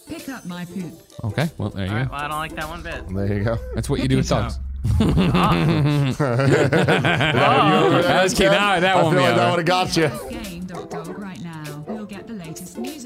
[0.10, 0.92] Pick up my poop.
[1.24, 2.12] Okay, well, there you All right, go.
[2.12, 3.08] well, I don't like that one bit.
[3.08, 3.58] there you go.
[3.74, 4.60] That's what you do with Pick it dogs.
[5.00, 5.06] Oh,
[8.04, 8.52] That's cute.
[8.52, 10.10] Now that I won't feel be like that would have got you.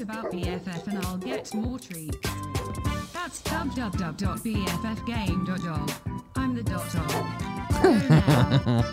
[0.04, 2.18] About BFF and I'll get more treats.
[3.14, 5.92] That's www.bffgame.dog.
[6.36, 7.08] I'm the dot dog.
[7.82, 8.84] Go now.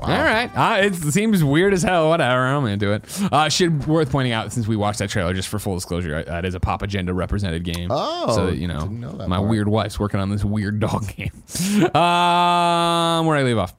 [0.00, 0.50] All right.
[0.54, 2.08] Uh, it seems weird as hell.
[2.08, 2.46] Whatever.
[2.46, 3.04] I'm going to do it.
[3.32, 6.44] Uh, should worth pointing out since we watched that trailer, just for full disclosure, that
[6.46, 7.90] is a Pop Agenda represented game.
[7.92, 9.48] Oh, so you know, know my part.
[9.50, 11.32] weird wife's working on this weird dog game.
[11.94, 13.74] um, where I leave off.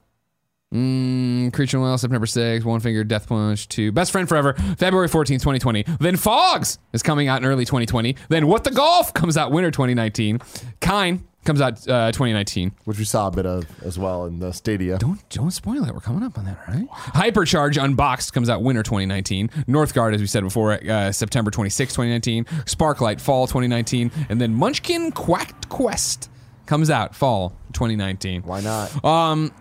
[0.74, 5.40] Mm, Creature Well, September 6th, One Finger Death Punch 2, Best Friend Forever, February 14th,
[5.40, 5.84] 2020.
[6.00, 8.16] Then Fogs is coming out in early 2020.
[8.28, 10.40] Then What the Golf comes out winter 2019.
[10.80, 12.72] Kine comes out uh, 2019.
[12.84, 14.98] Which we saw a bit of as well in the Stadia.
[14.98, 15.94] Don't don't spoil it.
[15.94, 16.88] We're coming up on that, all right?
[16.90, 19.48] Hypercharge Unboxed comes out winter 2019.
[19.68, 22.44] Northgard, as we said before, uh, September 26, 2019.
[22.66, 26.28] Sparklite fall 2019, and then Munchkin Quacked Quest
[26.66, 28.42] comes out fall 2019.
[28.42, 29.04] Why not?
[29.04, 29.52] Um,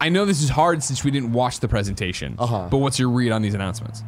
[0.00, 2.36] I know this is hard since we didn't watch the presentation.
[2.38, 2.68] Uh-huh.
[2.70, 4.02] But what's your read on these announcements?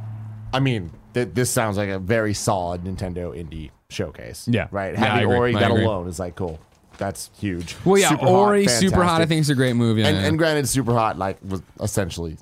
[0.53, 4.47] I mean, th- this sounds like a very solid Nintendo indie showcase.
[4.51, 4.69] Yeah.
[4.71, 4.95] Right.
[4.95, 5.29] Yeah, Having.
[5.33, 6.59] Ori, that alone is like cool.
[6.99, 7.77] That's huge.
[7.85, 9.21] Well, yeah, Super hot, Ori, Super Hot.
[9.23, 10.03] I think is a great movie.
[10.03, 10.27] And, yeah.
[10.27, 12.37] and granted, Super Hot like was essentially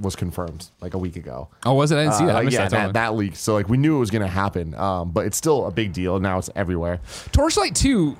[0.00, 1.48] was confirmed like a week ago.
[1.66, 1.96] oh, was it?
[1.98, 2.44] I didn't see Uh, that.
[2.46, 3.36] Missed yeah, that, that, that leaked.
[3.36, 6.18] So like we knew it was gonna happen, um, but it's still a big deal.
[6.18, 7.00] Now it's everywhere.
[7.32, 8.16] Torchlight 2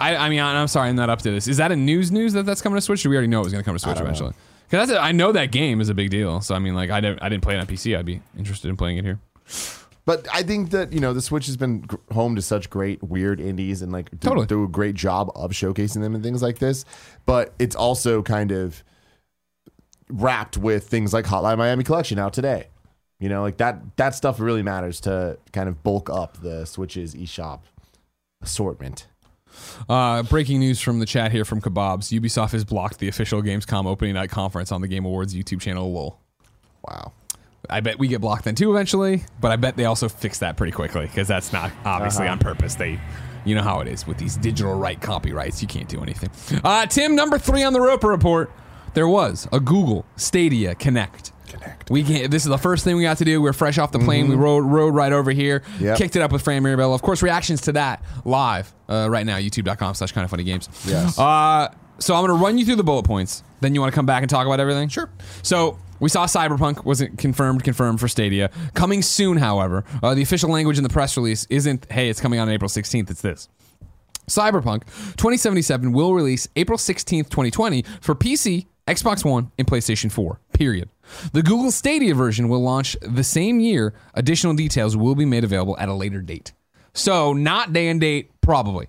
[0.00, 1.46] I, I mean, I'm sorry, I'm not up to this.
[1.46, 3.00] Is that a news news that that's coming to Switch?
[3.00, 4.32] Or do we already know it was going to come to Switch eventually?
[4.68, 6.40] Because that's a, I know that game is a big deal.
[6.40, 7.96] So I mean, like, I didn't I didn't play it on PC.
[7.98, 9.18] I'd be interested in playing it here.
[10.06, 13.40] But I think that you know the Switch has been home to such great weird
[13.40, 14.46] indies and like do, Totally.
[14.46, 16.84] do a great job of showcasing them and things like this.
[17.26, 18.82] But it's also kind of
[20.08, 22.68] wrapped with things like Hotline Miami Collection out today.
[23.18, 27.14] You know, like that that stuff really matters to kind of bulk up the Switch's
[27.14, 27.60] eShop
[28.40, 29.06] assortment.
[29.88, 33.86] Uh, breaking news from the chat here from Kebabs: Ubisoft has blocked the official Gamescom
[33.86, 35.92] opening night conference on the Game Awards YouTube channel.
[35.92, 36.18] Lol.
[36.86, 37.12] Wow.
[37.68, 40.56] I bet we get blocked then too eventually, but I bet they also fix that
[40.56, 42.32] pretty quickly because that's not obviously Uh-huh.
[42.32, 42.74] on purpose.
[42.74, 42.98] They,
[43.44, 45.60] you know how it is with these digital right copyrights.
[45.62, 46.30] You can't do anything.
[46.64, 48.50] Uh, Tim, number three on the Roper report.
[48.94, 51.32] There was a Google Stadia Connect.
[51.50, 51.90] Connect.
[51.90, 53.42] We can, this is the first thing we got to do.
[53.42, 54.28] We're fresh off the plane.
[54.28, 55.60] We rode, rode right over here.
[55.60, 55.84] Mm-hmm.
[55.84, 55.98] Yep.
[55.98, 56.94] Kicked it up with Fran Mirabella.
[56.94, 59.36] Of course, reactions to that live uh, right now.
[59.36, 60.68] YouTube.com slash kind of funny games.
[60.86, 61.18] Yes.
[61.18, 63.42] Uh, so I'm going to run you through the bullet points.
[63.60, 64.88] Then you want to come back and talk about everything?
[64.88, 65.10] Sure.
[65.42, 68.50] So we saw Cyberpunk wasn't confirmed, confirmed for Stadia.
[68.74, 72.40] Coming soon, however, uh, the official language in the press release isn't, hey, it's coming
[72.40, 73.10] on April 16th.
[73.10, 73.48] It's this.
[74.28, 74.84] Cyberpunk
[75.16, 80.40] 2077 will release April 16th, 2020 for PC, Xbox One, and PlayStation 4.
[80.52, 80.88] Period.
[81.32, 83.94] The Google Stadia version will launch the same year.
[84.14, 86.52] Additional details will be made available at a later date.
[86.92, 88.88] So, not day and date, probably.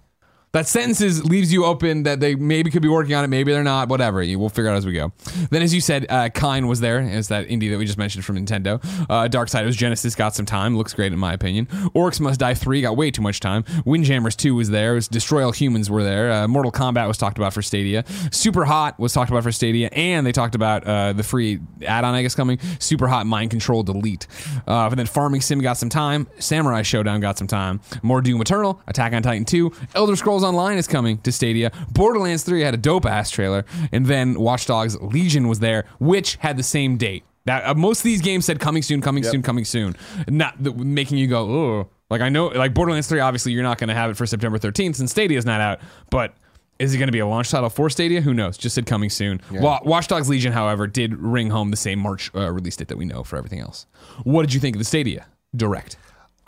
[0.54, 3.54] That sentence is, leaves you open that they maybe could be working on it, maybe
[3.54, 4.18] they're not, whatever.
[4.18, 5.14] We'll figure out as we go.
[5.50, 7.00] Then, as you said, uh, Kine was there.
[7.00, 8.84] It's that indie that we just mentioned from Nintendo.
[9.10, 10.78] Uh, Darksiders Genesis got some time.
[10.78, 11.68] Looks great in my opinion.
[11.96, 13.64] Orcs Must Die 3 got way too much time.
[13.86, 14.94] Windjammers 2 was there.
[14.94, 16.30] Was Destroy All Humans were there.
[16.30, 18.04] Uh, Mortal Kombat was talked about for Stadia.
[18.34, 19.88] Super Hot was talked about for Stadia.
[19.94, 22.60] And they talked about uh, the free add on, I guess, coming.
[22.80, 24.28] Super Hot Mind Control Delete.
[24.68, 26.28] Uh, but then Farming Sim got some time.
[26.40, 27.80] Samurai Shodown got some time.
[28.04, 28.82] More Doom Eternal.
[28.88, 29.72] Attack on Titan 2.
[29.96, 31.72] Elder Scrolls Online is coming to Stadia.
[31.92, 33.66] Borderlands 3 had a dope ass trailer.
[33.92, 37.24] And then Watch Dogs Legion was there, which had the same date.
[37.46, 39.96] That uh, most of these games said coming soon, coming soon, coming soon,
[40.28, 41.90] not the, making you go, oh.
[42.10, 44.60] Like I know, like Borderlands 3, obviously you're not going to have it for September
[44.60, 46.34] 13th since Stadia's not out, but.
[46.80, 48.22] Is it going to be a launch title for Stadia?
[48.22, 48.58] Who knows?
[48.58, 49.40] Just said coming soon.
[49.62, 52.98] Wa- Watch Dogs Legion, however, did ring home the same March uh, release date that
[52.98, 53.86] we know for everything else.
[54.24, 55.98] What did you think of the Stadia Direct?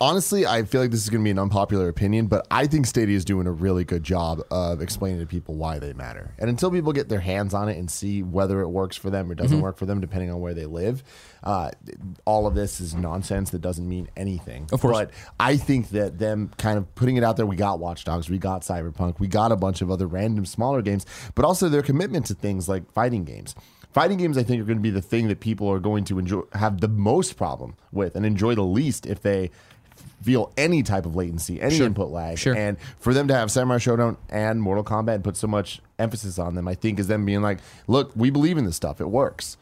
[0.00, 2.84] Honestly, I feel like this is going to be an unpopular opinion, but I think
[2.84, 6.34] Stadia is doing a really good job of explaining to people why they matter.
[6.38, 9.30] And until people get their hands on it and see whether it works for them
[9.30, 9.42] or Mm-hmm.
[9.42, 11.04] doesn't work for them, depending on where they live,
[11.44, 11.70] uh,
[12.24, 14.68] all of this is nonsense that doesn't mean anything.
[14.72, 14.98] Of course.
[14.98, 18.28] But I think that them kind of putting it out there, we got Watch Dogs,
[18.28, 21.82] we got Cyberpunk, we got a bunch of other random smaller games, but also their
[21.82, 23.54] commitment to things like fighting games.
[23.92, 26.18] Fighting games, I think, are going to be the thing that people are going to
[26.18, 29.52] enjoy, have the most problem with, and enjoy the least if they
[30.22, 32.38] feel any type of latency, any input lag.
[32.38, 32.54] Sure.
[32.54, 36.38] And for them to have Samurai Shodown and Mortal Kombat and put so much emphasis
[36.38, 39.00] on them, I think is them being like, look, we believe in this stuff.
[39.00, 39.56] It works.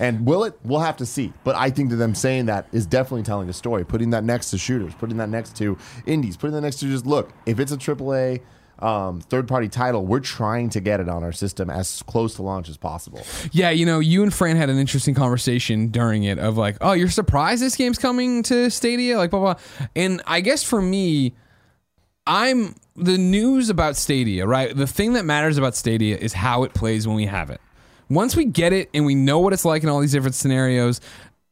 [0.00, 0.58] And will it?
[0.64, 1.32] We'll have to see.
[1.44, 3.84] But I think that them saying that is definitely telling a story.
[3.84, 7.06] Putting that next to shooters, putting that next to indies, putting that next to just
[7.06, 8.40] look, if it's a AAA
[8.78, 12.42] um, third party title, we're trying to get it on our system as close to
[12.42, 13.22] launch as possible.
[13.52, 16.92] Yeah, you know, you and Fran had an interesting conversation during it of like, oh,
[16.92, 19.54] you're surprised this game's coming to Stadia, like blah blah.
[19.96, 21.34] And I guess for me,
[22.26, 24.76] I'm the news about Stadia, right?
[24.76, 27.60] The thing that matters about Stadia is how it plays when we have it.
[28.10, 31.00] Once we get it and we know what it's like in all these different scenarios,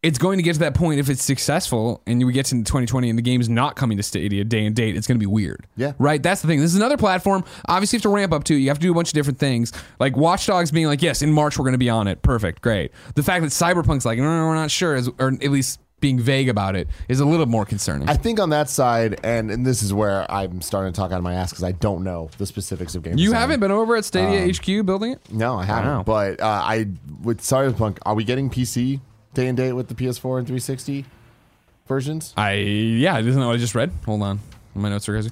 [0.07, 3.11] it's going to get to that point if it's successful and we get to 2020
[3.11, 5.66] and the game's not coming to Stadia day and date, it's going to be weird.
[5.77, 5.95] Yeah.
[5.99, 6.23] Right?
[6.23, 6.61] That's the thing.
[6.61, 7.45] This is another platform.
[7.66, 8.55] Obviously, you have to ramp up to.
[8.55, 9.73] You have to do a bunch of different things.
[9.99, 12.23] Like Watch Dogs being like, yes, in March we're going to be on it.
[12.23, 12.62] Perfect.
[12.62, 12.92] Great.
[13.16, 16.21] The fact that Cyberpunk's like, no, no, we're not sure, is, or at least being
[16.21, 18.09] vague about it, is a little more concerning.
[18.09, 21.19] I think on that side, and, and this is where I'm starting to talk out
[21.19, 23.40] of my ass because I don't know the specifics of game you design.
[23.40, 25.33] haven't been over at Stadia HQ building it?
[25.33, 25.90] No, I haven't.
[25.90, 26.03] Wow.
[26.05, 26.87] But uh, I
[27.25, 29.01] with Cyberpunk, are we getting PC
[29.37, 31.05] day and date with the PS4 and 360
[31.87, 32.35] versions?
[32.37, 33.92] I yeah, isn't that what I just read?
[34.05, 34.40] Hold on,
[34.75, 35.31] my notes are crazy.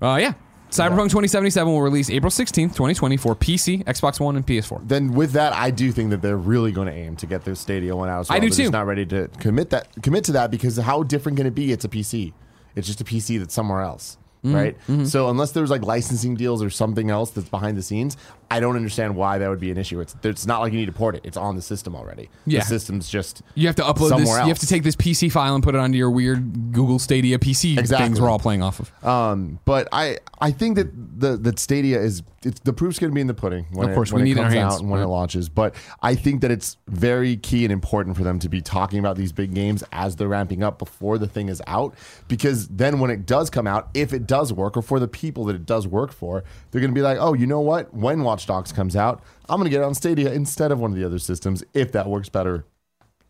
[0.00, 0.34] Uh, yeah,
[0.70, 4.86] Cyberpunk 2077 will release April 16th, 2020 for PC, Xbox One, and PS4.
[4.86, 7.54] Then with that, I do think that they're really going to aim to get their
[7.54, 8.20] Stadia one out.
[8.20, 8.36] As well.
[8.36, 8.62] I do They're too.
[8.64, 11.72] Just not ready to commit that commit to that because how different can it be?
[11.72, 12.32] It's a PC.
[12.76, 14.18] It's just a PC that's somewhere else.
[14.44, 14.54] Mm-hmm.
[14.54, 18.16] Right, so unless there's like licensing deals or something else that's behind the scenes,
[18.50, 20.00] I don't understand why that would be an issue.
[20.00, 22.30] It's it's not like you need to port it; it's on the system already.
[22.46, 22.60] Yeah.
[22.60, 24.28] the system's just You have to upload this.
[24.28, 26.98] somewhere You have to take this PC file and put it onto your weird Google
[27.00, 28.06] Stadia PC Exactly.
[28.06, 29.04] things we're all playing off of.
[29.04, 33.14] Um, but I I think that the that Stadia is it's, the proof's going to
[33.14, 33.66] be in the pudding.
[33.72, 35.06] When Of course, it, when we it need comes hands, out and when right.
[35.06, 35.48] it launches.
[35.48, 39.16] But I think that it's very key and important for them to be talking about
[39.16, 41.94] these big games as they're ramping up before the thing is out,
[42.26, 45.44] because then when it does come out, if it does work or for the people
[45.44, 47.92] that it does work for, they're going to be like, oh, you know what?
[47.92, 50.90] When Watch Dogs comes out, I'm going to get it on Stadia instead of one
[50.90, 52.64] of the other systems if that works better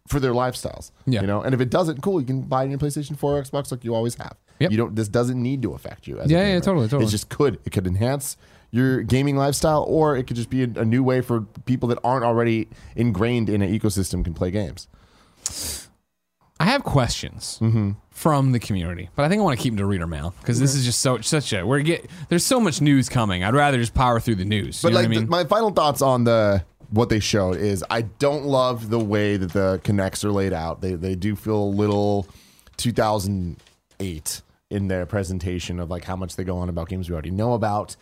[0.09, 0.91] for their lifestyles.
[1.07, 1.21] Yeah.
[1.21, 3.43] You know, and if it doesn't, cool, you can buy it in PlayStation 4 or
[3.43, 4.37] Xbox like you always have.
[4.61, 4.71] Yep.
[4.73, 4.97] You don't.
[4.97, 6.19] This doesn't need to affect you.
[6.19, 7.07] As a Yeah, yeah, totally, totally.
[7.07, 7.61] It just could.
[7.65, 8.37] It could enhance
[8.71, 11.99] your gaming lifestyle, or it could just be a, a new way for people that
[12.05, 14.89] aren't already ingrained in an ecosystem can play games.
[16.61, 17.93] I have questions Mm-hmm.
[18.11, 20.59] from the community, but I think I want to keep them to reader mail because
[20.59, 23.45] this is just so such a we're get there's so much news coming.
[23.45, 24.83] I'd rather just power through the news.
[24.83, 25.31] But you know like what I the- mean?
[25.31, 29.53] my final thoughts on the what they showed is I don't love the way that
[29.53, 30.81] the connects are laid out.
[30.81, 32.27] They they do feel a little
[32.79, 37.31] 2008 in their presentation of like how much they go on about games we already
[37.31, 37.97] know about.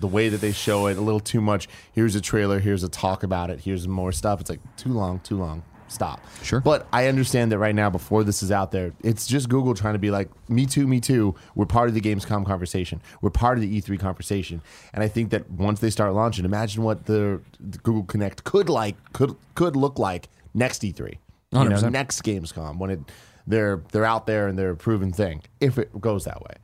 [0.00, 1.68] The way that they show it, a little too much.
[1.92, 2.58] Here's a trailer.
[2.58, 3.60] Here's a talk about it.
[3.60, 4.40] Here's more stuff.
[4.40, 5.62] It's like too long, too long.
[5.90, 6.20] Stop.
[6.44, 6.60] Sure.
[6.60, 9.94] But I understand that right now, before this is out there, it's just Google trying
[9.94, 11.34] to be like, me too, me too.
[11.56, 13.02] We're part of the Gamescom conversation.
[13.20, 14.62] We're part of the E3 conversation.
[14.94, 18.68] And I think that once they start launching, imagine what the, the Google Connect could
[18.68, 21.18] like, could could look like next E3.
[21.52, 21.90] You know, 100%.
[21.90, 23.00] next Gamescom when it
[23.48, 25.42] they're they're out there and they're a proven thing.
[25.58, 26.54] If it goes that way.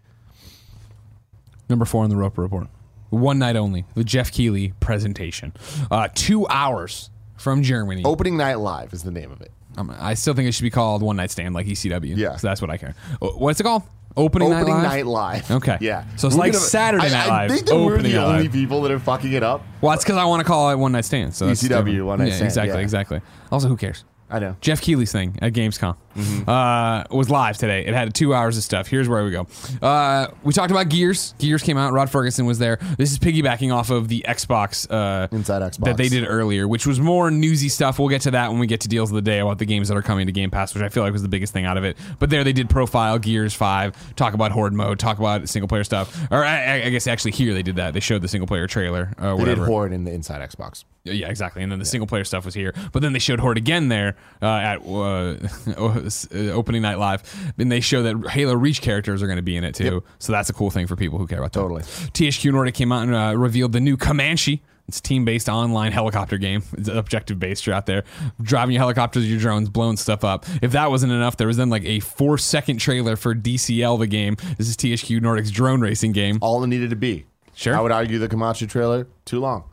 [1.69, 2.69] Number four on the Roper Report.
[3.11, 3.85] One night only.
[3.95, 5.53] The Geoff Keighley presentation.
[5.91, 8.03] Uh, two hours from Germany.
[8.05, 9.53] Opening Night Live is the name of it.
[9.77, 12.17] Um, I still think it should be called One Night Stand, like ECW.
[12.17, 12.37] Yeah.
[12.37, 12.95] So that's what I care.
[13.21, 13.83] Uh, What's it called?
[14.19, 14.83] Opening, Opening Night Live.
[14.85, 15.51] Night Live.
[15.51, 15.77] Okay.
[15.83, 16.05] Yeah.
[16.17, 18.15] So it's We're like gonna- Saturday I- Night Live, I think that we're the Night
[18.17, 18.53] only Live.
[18.53, 19.63] people that are fucking it up.
[19.83, 21.35] Well, that's because I want to call it One Night Stand.
[21.35, 22.07] So ECW.
[22.07, 22.75] One Night yeah, Stand, Exactly.
[22.77, 22.83] yeah.
[22.83, 23.21] Exactly.
[23.53, 24.05] Also, who cares?
[24.29, 24.57] I know.
[24.61, 26.49] Geoff Keighley's thing at Gamescom Mm-hmm.
[26.49, 27.85] uh, was live today.
[27.85, 28.87] It had two hours of stuff.
[28.87, 29.47] Here's where we go.
[29.83, 31.35] Uh, we talked about Gears.
[31.39, 31.93] Gears came out.
[31.93, 32.79] Rod Ferguson was there.
[32.97, 35.85] This is piggybacking off of the Xbox uh, Inside Xbox.
[35.85, 37.99] that they did earlier, which was more newsy stuff.
[37.99, 39.89] We'll get to that when we get to deals of the day about the games
[39.89, 41.77] that are coming to Game Pass, which I feel like was the biggest thing out
[41.77, 41.99] of it.
[42.19, 45.85] But there they did profile Gears Five, talk about Horde mode, talk about single player
[45.85, 46.19] stuff.
[46.31, 47.93] Or I, I guess actually here they did that.
[47.93, 49.13] They showed the single player trailer.
[49.19, 49.59] Uh, They did.
[49.59, 50.85] Horde in the Inside Xbox.
[51.05, 51.63] Yeah, exactly.
[51.63, 54.16] And then the single player stuff was here, but then they showed Horde again there
[54.43, 57.23] uh, at uh, opening night live,
[57.59, 60.03] and they show that Halo Reach characters are going to be in it too.
[60.19, 61.61] So that's a cool thing for people who care about that.
[61.61, 61.83] Totally.
[61.83, 64.63] THQ Nordic came out and uh, revealed the new Comanche.
[64.89, 66.63] It's a team-based online helicopter game.
[66.75, 67.67] It's objective-based.
[67.67, 68.05] You're out there
[68.41, 70.47] driving your helicopters, your drones, blowing stuff up.
[70.63, 74.37] If that wasn't enough, there was then like a four-second trailer for DCL, the game.
[74.59, 76.39] This is THQ Nordic's drone racing game.
[76.41, 77.27] All it needed to be.
[77.55, 77.77] Sure.
[77.77, 79.65] I would argue the Comanche trailer too long.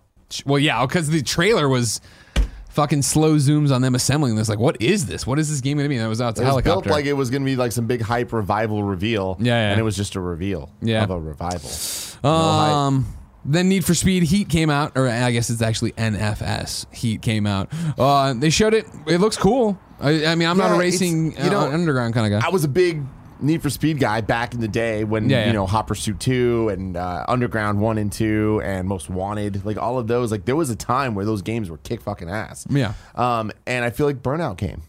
[0.45, 2.01] Well, yeah, because the trailer was
[2.73, 4.49] fucking slow zooms on them assembling this.
[4.49, 5.27] Like, what is this?
[5.27, 5.95] What is this game going to be?
[5.95, 6.31] And it was out.
[6.31, 8.33] It's a It was built like it was going to be like some big hype
[8.33, 9.37] revival reveal.
[9.39, 9.71] Yeah, yeah.
[9.71, 10.71] and it was just a reveal.
[10.81, 11.03] Yeah.
[11.03, 11.69] of a revival.
[12.23, 12.71] No hype.
[12.73, 13.17] um.
[13.45, 17.45] Then Need for Speed Heat came out, or I guess it's actually NFS Heat came
[17.45, 17.69] out.
[17.99, 18.85] Uh, they showed it.
[19.05, 19.77] It looks cool.
[19.99, 22.47] I, I mean, I'm not a racing, you know, uh, underground kind of guy.
[22.47, 23.03] I was a big
[23.43, 25.47] Need for Speed guy back in the day when Yeah, yeah.
[25.47, 29.77] you know Hot Pursuit Two and uh, Underground One and Two and Most Wanted, like
[29.77, 30.31] all of those.
[30.31, 32.65] Like there was a time where those games were kick fucking ass.
[32.69, 32.93] Yeah.
[33.15, 34.83] Um, and I feel like Burnout came,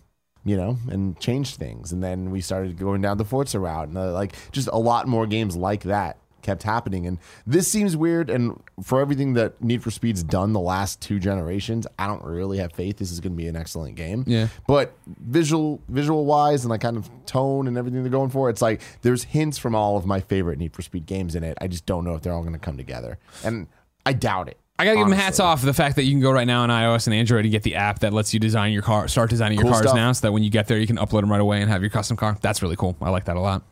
[0.45, 3.99] you know, and changed things, and then we started going down the Forza route, and
[3.99, 7.07] uh, like just a lot more games like that kept happening.
[7.07, 8.31] And this seems weird.
[8.31, 12.59] And for everything that Need for Speed's done the last two generations, I don't really
[12.59, 14.23] have faith this is going to be an excellent game.
[14.27, 14.49] Yeah.
[14.69, 18.63] But visual, visual wise, and like kind of tone and everything they're going for, it's
[18.63, 21.59] like there's hints from all of my favorite Need for Speed games in it.
[21.61, 23.67] I just don't know if they're all going to come together, and
[24.07, 24.59] I doubt it.
[24.77, 26.63] I gotta give them hats off for the fact that you can go right now
[26.63, 29.31] on iOS and Android and get the app that lets you design your car, start
[29.31, 29.95] designing your Cool cars stuff.
[29.95, 31.81] now, so that when you get there, you can upload them right away and have
[31.81, 32.37] your custom car.
[32.41, 32.97] That's really cool.
[33.01, 33.63] I like that a lot.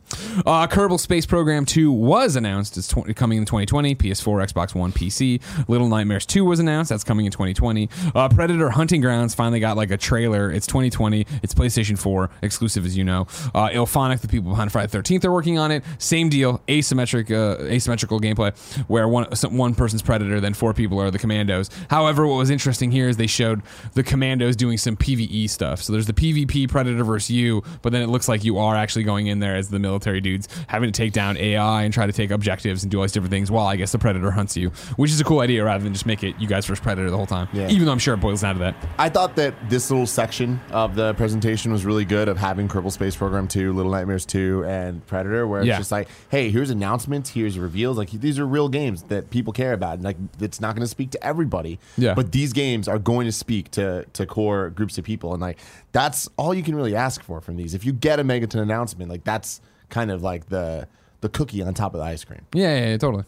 [0.45, 2.77] Uh, Kerbal Space Program 2 was announced.
[2.77, 3.95] It's tw- coming in 2020.
[3.95, 5.41] PS4, Xbox One, PC.
[5.67, 6.87] Little Nightmares 2 was announced.
[6.89, 7.89] That's coming in 2020.
[8.15, 10.51] Uh, Predator Hunting Grounds finally got like a trailer.
[10.51, 11.25] It's 2020.
[11.41, 13.21] It's PlayStation 4 exclusive, as you know.
[13.53, 15.83] Uh, IllFonic, the people behind Friday the 13th, are working on it.
[15.97, 16.61] Same deal.
[16.69, 18.55] Asymmetric, uh, asymmetrical gameplay
[18.87, 21.69] where one some, one person's Predator, then four people are the Commandos.
[21.89, 23.61] However, what was interesting here is they showed
[23.93, 25.81] the Commandos doing some PVE stuff.
[25.81, 29.03] So there's the PvP Predator versus you, but then it looks like you are actually
[29.03, 32.13] going in there as the military dudes, having to take down AI and try to
[32.13, 34.69] take objectives and do all these different things while I guess the Predator hunts you,
[34.95, 37.17] which is a cool idea rather than just make it you guys versus Predator the
[37.17, 37.47] whole time.
[37.53, 37.69] Yeah.
[37.69, 38.75] Even though I'm sure it boils down to that.
[38.97, 42.91] I thought that this little section of the presentation was really good of having Kerbal
[42.91, 47.29] Space Program 2, Little Nightmares 2, and Predator, where it's just like, hey, here's announcements,
[47.29, 47.97] here's reveals.
[47.97, 49.95] Like, these are real games that people care about.
[49.95, 51.79] And, like, it's not going to speak to everybody.
[51.97, 52.13] Yeah.
[52.13, 55.33] But these games are going to speak to, to core groups of people.
[55.33, 55.59] And, like,
[55.91, 57.73] that's all you can really ask for from these.
[57.73, 60.87] If you get a Megaton announcement, like, that's kind of like the
[61.23, 62.41] the cookie on top of the ice cream.
[62.53, 63.23] Yeah, yeah, yeah, totally.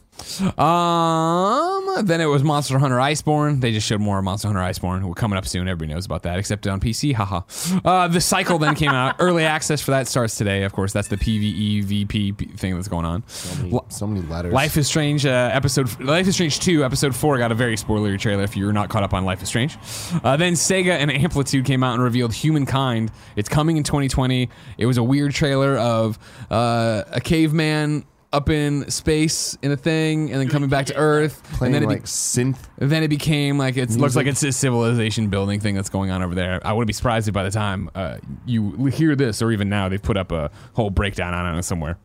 [0.57, 3.61] Um, then it was Monster Hunter Iceborne.
[3.61, 5.03] They just showed more Monster Hunter Iceborne.
[5.03, 5.68] We're coming up soon.
[5.68, 7.13] Everybody knows about that, except on PC.
[7.13, 7.41] Haha.
[7.84, 9.16] Uh, the cycle then came out.
[9.20, 10.63] Early access for that starts today.
[10.63, 13.24] Of course, that's the PVE VP thing that's going on.
[13.28, 14.53] So many, so many letters.
[14.53, 18.20] Life is Strange uh, episode Life is Strange 2 episode 4 got a very spoilery
[18.20, 19.78] trailer if you're not caught up on Life is Strange.
[20.24, 23.11] Uh, then Sega and Amplitude came out and revealed Humankind.
[23.36, 24.49] It's coming in 2020.
[24.78, 28.05] It was a weird trailer of uh, a caveman
[28.36, 31.90] up in space in a thing and then coming back to Earth playing and then
[31.90, 32.58] it, like be- synth.
[32.78, 36.22] then it became like it looks like it's a civilization building thing that's going on
[36.22, 36.60] over there.
[36.66, 39.88] I wouldn't be surprised if by the time uh, you hear this or even now
[39.88, 41.98] they've put up a whole breakdown on it somewhere.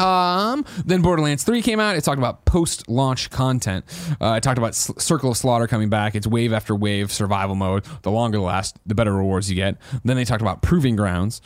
[0.00, 1.96] Um, then Borderlands 3 came out.
[1.96, 3.84] It talked about post launch content.
[4.20, 6.14] Uh, it talked about S- Circle of Slaughter coming back.
[6.14, 7.84] It's wave after wave survival mode.
[8.02, 9.76] The longer the last, the better rewards you get.
[10.04, 11.40] Then they talked about Proving Grounds.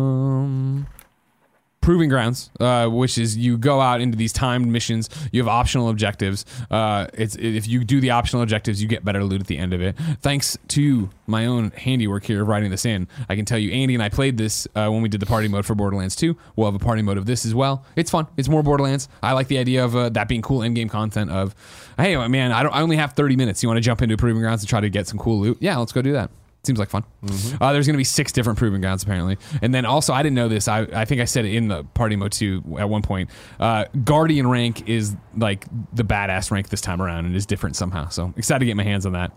[0.00, 0.86] Um.
[1.80, 5.08] Proving Grounds, uh, which is you go out into these timed missions.
[5.32, 6.44] You have optional objectives.
[6.70, 9.72] Uh, it's if you do the optional objectives, you get better loot at the end
[9.72, 9.96] of it.
[10.20, 13.94] Thanks to my own handiwork here of writing this in, I can tell you, Andy
[13.94, 16.36] and I played this uh, when we did the party mode for Borderlands 2.
[16.54, 17.84] We'll have a party mode of this as well.
[17.96, 18.26] It's fun.
[18.36, 19.08] It's more Borderlands.
[19.22, 21.30] I like the idea of uh, that being cool in game content.
[21.30, 21.54] Of
[21.96, 22.74] hey man, I don't.
[22.74, 23.62] I only have 30 minutes.
[23.62, 25.56] You want to jump into Proving Grounds and try to get some cool loot?
[25.60, 26.30] Yeah, let's go do that.
[26.62, 27.04] Seems like fun.
[27.60, 30.36] Uh, there's going to be six different proving grounds apparently, and then also I didn't
[30.36, 30.68] know this.
[30.68, 33.30] I, I think I said it in the party mode too at one point.
[33.58, 38.08] Uh, Guardian rank is like the badass rank this time around, and is different somehow.
[38.08, 39.32] So excited to get my hands on that.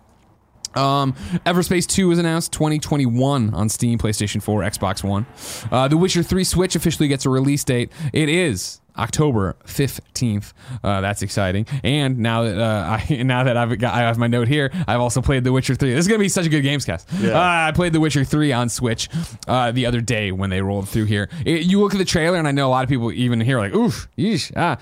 [0.76, 1.14] Um,
[1.46, 5.26] Everspace 2 was announced 2021 on Steam, PlayStation 4, Xbox One.
[5.72, 7.92] Uh, the Witcher 3 Switch officially gets a release date.
[8.12, 10.54] It is October 15th.
[10.84, 11.66] Uh, that's exciting.
[11.84, 15.00] And now that uh, I now that I've got I have my note here, I've
[15.02, 15.92] also played The Witcher 3.
[15.94, 17.10] This is gonna be such a good games cast.
[17.20, 17.32] Yeah.
[17.32, 19.10] Uh, I played The Witcher 3 on Switch
[19.48, 21.30] uh, the other day when they rolled through here.
[21.46, 23.58] It- you look at the trailer, and I know a lot of people even here
[23.58, 24.78] are like, oof, yeesh, ah.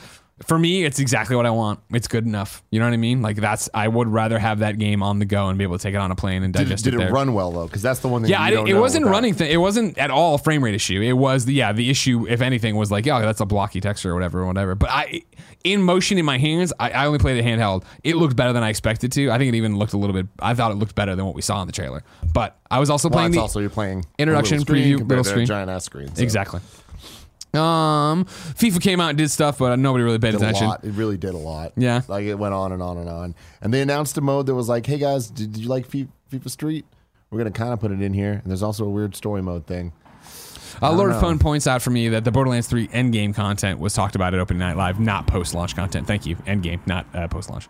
[0.46, 1.80] For me, it's exactly what I want.
[1.92, 2.64] It's good enough.
[2.72, 3.22] You know what I mean?
[3.22, 5.84] Like that's I would rather have that game on the go and be able to
[5.84, 7.66] take it on a plane and Did, digest did it Did it run well though?
[7.66, 8.32] Because that's the one thing.
[8.32, 9.36] Yeah, you I it wasn't without- running.
[9.36, 11.02] Th- it wasn't at all a frame rate issue.
[11.02, 12.26] It was the yeah the issue.
[12.28, 14.76] If anything, was like yeah that's a blocky texture or whatever or whatever.
[14.76, 15.22] But I
[15.64, 17.84] in motion in my hands, I, I only played it handheld.
[18.04, 19.30] It looked better than I expected to.
[19.30, 20.28] I think it even looked a little bit.
[20.40, 22.04] I thought it looked better than what we saw in the trailer.
[22.34, 25.46] But I was also Well, playing the also you're playing introduction, little preview, little screen.
[25.46, 26.16] giant ass screen.
[26.16, 26.62] so exactly.
[27.54, 30.68] Um, FIFA came out and did stuff, but nobody really paid Did a attention.
[30.68, 30.84] lot.
[30.84, 31.74] It really did a lot.
[31.76, 32.02] Yeah.
[32.08, 33.36] like it went on and on and on.
[33.62, 36.50] And they announced a mode that was like, "Hey guys, did, did you like FIFA
[36.50, 36.86] Street?
[37.30, 39.66] We're gonna kind of put it in here." And there's also a weird story mode
[39.68, 39.92] thing.
[40.82, 41.16] Uh, Lord.
[41.16, 44.40] Phone points out for me that the Borderlands 3 endgame content was talked about at
[44.40, 46.08] Open Night Live, not post launch content.
[46.08, 46.36] Thank you.
[46.38, 47.68] Endgame, not uh, post launch.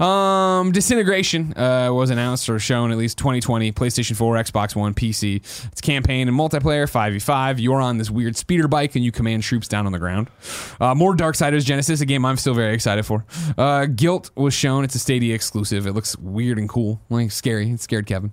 [0.00, 5.36] Um, Disintegration uh, was announced or shown at least 2020, PlayStation 4, Xbox One, PC.
[5.70, 7.60] It's campaign and multiplayer, 5v5.
[7.60, 10.28] You're on this weird speeder bike and you command troops down on the ground.
[10.80, 13.24] Uh, more Darksiders Genesis, a game I'm still very excited for.
[13.56, 14.84] Uh, Gylt was shown.
[14.84, 15.86] It's a Stadia exclusive.
[15.86, 17.70] It looks weird and cool, like scary.
[17.70, 18.32] It scared Kevin.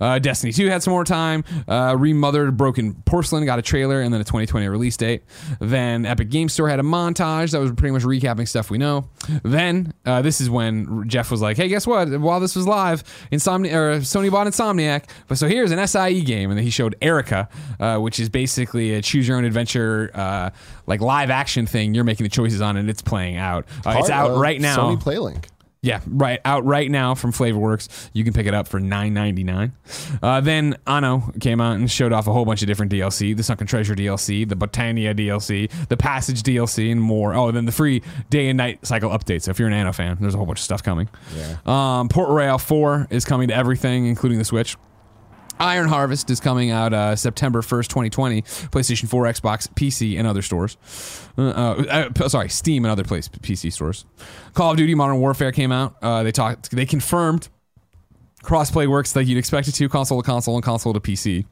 [0.00, 1.44] Uh, Destiny 2 had some more time.
[1.68, 5.22] Uh, Remothered Broken Porcelain got a trailer and then a 2020 release date.
[5.60, 9.08] Then Epic Game Store had a montage that was pretty much recapping stuff we know.
[9.42, 12.08] Then uh, this is when Jeff was like, "Hey, guess what?
[12.20, 13.02] While this was live,
[13.32, 16.96] Insomni- or Sony bought Insomniac, but so here's an SIE game." And then he showed
[17.02, 17.48] Erica,
[17.80, 20.50] uh, which is basically a choose your own adventure, uh,
[20.86, 21.94] like live action thing.
[21.94, 23.66] You're making the choices on, and it's playing out.
[23.84, 24.76] Uh, it's out right now.
[24.76, 25.44] Sony PlayLink.
[25.82, 28.10] Yeah, right out right now from FlavorWorks.
[28.12, 29.72] You can pick it up for nine ninety nine.
[30.20, 33.42] Uh, then Anno came out and showed off a whole bunch of different DLC: the
[33.44, 37.34] Sunken Treasure DLC, the Botanica DLC, the Passage DLC, and more.
[37.34, 39.42] Oh, and then the free day and night cycle update.
[39.42, 41.08] So if you're an Anno fan, there's a whole bunch of stuff coming.
[41.36, 41.56] Yeah.
[41.66, 44.76] Um, Port Royale Four is coming to everything, including the Switch.
[45.58, 48.42] Iron Harvest is coming out uh, September 1st, 2020.
[48.42, 50.76] PlayStation 4, Xbox, PC, and other stores.
[51.38, 54.04] Uh, uh, uh, sorry, Steam and other place PC stores.
[54.54, 55.96] Call of Duty Modern Warfare came out.
[56.02, 56.70] Uh, they talked.
[56.70, 57.48] They confirmed
[58.42, 61.44] crossplay works like you'd expect it to, console to console and console to PC.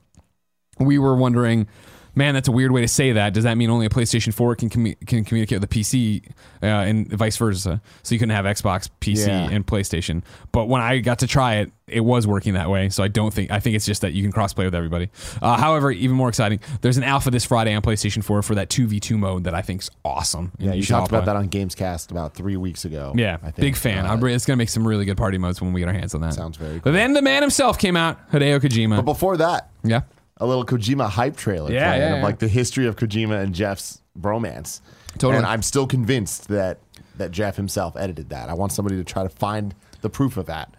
[0.78, 1.66] We were wondering,
[2.14, 3.32] man, that's a weird way to say that.
[3.34, 6.24] Does that mean only a PlayStation 4 can commu- can communicate with a PC
[6.62, 7.80] uh, and vice versa?
[8.02, 9.48] So you couldn't have Xbox, PC, Yeah.
[9.50, 10.22] and PlayStation.
[10.52, 12.88] But when I got to try it, it was working that way.
[12.88, 15.10] So I don't think I think it's just that you can crossplay with everybody.
[15.42, 18.70] Uh, however, even more exciting, there's an alpha this Friday on PlayStation 4 for that
[18.70, 20.52] 2v2 mode that I think's awesome.
[20.58, 23.12] Yeah, you, should talked about that on Gamescast about three weeks ago.
[23.14, 23.56] Yeah, I think.
[23.56, 24.06] big fan.
[24.06, 26.22] Uh, it's gonna make some really good party modes when we get our hands on
[26.22, 26.32] that.
[26.32, 26.92] Sounds very But cool.
[26.94, 28.96] then the man himself came out, Hideo Kojima.
[28.96, 30.02] but before that, yeah.
[30.38, 33.54] A little Kojima hype trailer Yeah, playing yeah, of like the history of Kojima and
[33.54, 34.80] Jeff's bromance.
[35.14, 35.36] Totally.
[35.36, 36.78] And I'm still convinced that
[37.16, 38.48] that Jeff himself edited that.
[38.48, 40.74] I want somebody to try to find the proof of that,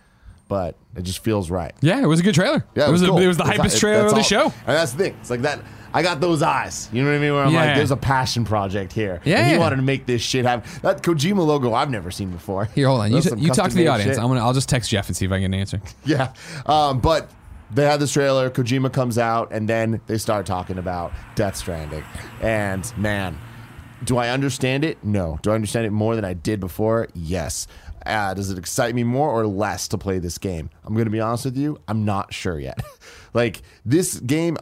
[0.49, 1.73] but it just feels right.
[1.81, 2.65] Yeah, it was a good trailer.
[2.75, 3.17] Yeah, it was, cool.
[3.17, 4.55] a, it was the hypest it- trailer that's of the all- show.
[4.67, 5.17] And that's the thing.
[5.21, 5.61] It's like that.
[5.93, 6.89] I got those eyes.
[6.91, 7.33] You know what I mean?
[7.33, 7.65] Where I'm Yeah.
[7.67, 9.21] like, there's a passion project here.
[9.23, 9.59] Yeah, And he yeah.
[9.59, 10.69] wanted to make this shit happen.
[10.81, 12.65] That Kojima logo I've never seen before.
[12.65, 13.13] Here, hold on.
[13.13, 14.15] You, t- you talk to the audience.
[14.15, 14.19] shit.
[14.21, 14.41] I'm gonna.
[14.41, 15.81] I'll just text Jeff and see if I can get an answer.
[16.05, 16.33] Yeah.
[16.65, 17.31] Um, but
[17.71, 22.03] they had this trailer, Kojima comes out, and then they start talking about Death Stranding.
[22.41, 23.37] And man,
[24.03, 25.03] do I understand it?
[25.03, 25.39] No.
[25.41, 27.07] Do I understand it more than I did before?
[27.13, 27.67] Yes.
[28.05, 30.69] Uh, does it excite me more or less to play this game?
[30.83, 31.79] I'm going to be honest with you.
[31.87, 32.79] I'm not sure yet.
[33.33, 34.57] like, this game,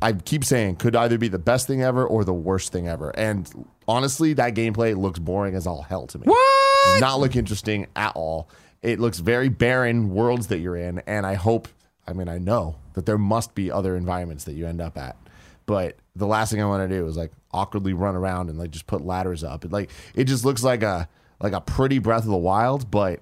[0.00, 3.10] I keep saying, could either be the best thing ever or the worst thing ever.
[3.10, 6.26] And honestly, that gameplay looks boring as all hell to me.
[6.26, 6.92] What?
[6.92, 8.48] Does not look interesting at all.
[8.82, 11.68] It looks very barren worlds that you're in, and I hope,
[12.10, 15.16] I mean, I know that there must be other environments that you end up at.
[15.66, 18.72] But the last thing I want to do is like awkwardly run around and like
[18.72, 19.64] just put ladders up.
[19.64, 21.08] It like it just looks like a
[21.40, 23.20] like a pretty Breath of the Wild, but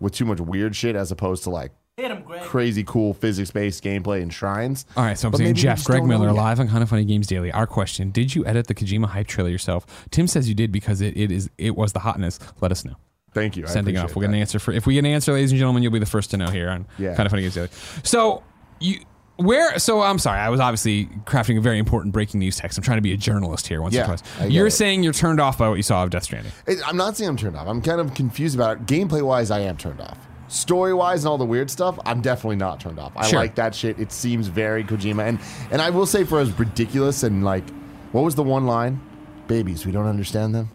[0.00, 2.42] with too much weird shit as opposed to like Hit him, Greg.
[2.42, 4.86] crazy cool physics based gameplay and shrines.
[4.96, 7.26] All right, so I'm But saying Jeff, Greg Miller, live on Kind of Funny Games
[7.26, 7.50] Daily.
[7.52, 9.86] Our question: Did you edit the Kojima hype trailer yourself?
[10.10, 12.38] Tim says you did because it, it is it was the hotness.
[12.60, 12.96] Let us know.
[13.34, 13.64] Thank you.
[13.64, 14.14] I Sending off.
[14.16, 15.82] We'll get an answer for if we get an answer, ladies and gentlemen.
[15.82, 17.14] You'll be the first to know here on Yeah.
[17.14, 17.68] Kind of Funny Games Daily.
[18.02, 18.42] So
[18.80, 19.00] you.
[19.40, 22.76] Where so I'm sorry, I was obviously crafting a very important breaking news text.
[22.76, 24.22] I'm trying to be a journalist here once Yeah, or twice.
[24.48, 24.72] You're it.
[24.72, 26.50] saying you're turned off by what you saw of Death Stranding.
[26.84, 27.68] I'm not saying I'm turned off.
[27.68, 28.86] I'm kind of confused about it.
[28.86, 30.18] Gameplay wise, I am turned off.
[30.48, 33.12] Story wise and all the weird stuff, I'm definitely not turned off.
[33.14, 33.38] I Sure.
[33.38, 34.00] like that shit.
[34.00, 35.28] It seems very Kojima.
[35.28, 35.38] And
[35.70, 37.62] and I will say for as ridiculous and like
[38.10, 39.00] what was the one line?
[39.46, 40.70] Babies, we don't understand them.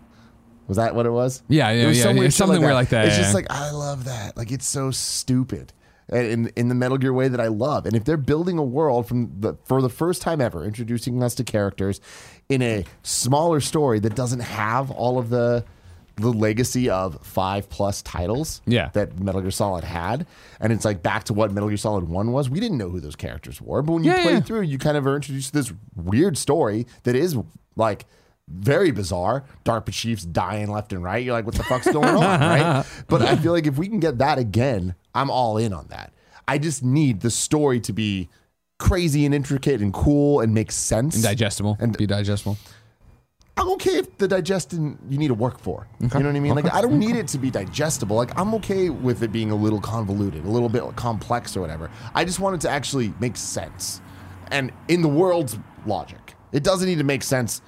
[0.68, 1.44] Was that what it was?
[1.50, 3.36] Yeah, yeah, It was yeah, some yeah, something weird like that, It's yeah, just yeah.
[3.36, 4.38] like I love that.
[4.38, 5.74] Like it's so stupid.
[6.10, 8.64] And In, in the Metal Gear way that I love, and if they're building a
[8.64, 12.02] world from the for the first time ever, introducing us to characters
[12.50, 15.64] in a smaller story that doesn't have all of the
[16.18, 18.90] the legacy of five plus titles Yeah.
[18.94, 20.28] that Metal Gear Solid had.
[20.60, 22.52] And it's like back to what Metal Gear Solid 1 was.
[22.52, 24.40] We didn't know who those characters were, but when you Yeah, play yeah.
[24.42, 27.36] through, you kind of are introduced to this weird story that is
[27.76, 28.06] like
[28.48, 29.44] very bizarre.
[29.66, 31.24] DARPA chiefs dying left and right.
[31.24, 32.86] You're like, what the fuck's going on, right?
[33.08, 36.14] But I feel like if we can get that again, I'm all in on that.
[36.48, 38.30] I just need the story to be
[38.80, 41.22] crazy and intricate and cool and make sense.
[41.22, 41.78] Digestible.
[41.80, 42.58] And- be digestible.
[43.56, 45.88] I'm okay if the digestion you need to work for.
[46.00, 46.56] You know what I mean?
[46.56, 48.16] Like I don't need it to be digestible.
[48.16, 51.92] Like I'm okay with it being a little convoluted, a little bit complex or whatever.
[52.16, 54.02] I just want it to actually make sense.
[54.50, 56.34] And in the world's logic.
[56.52, 57.62] It doesn't need to make sense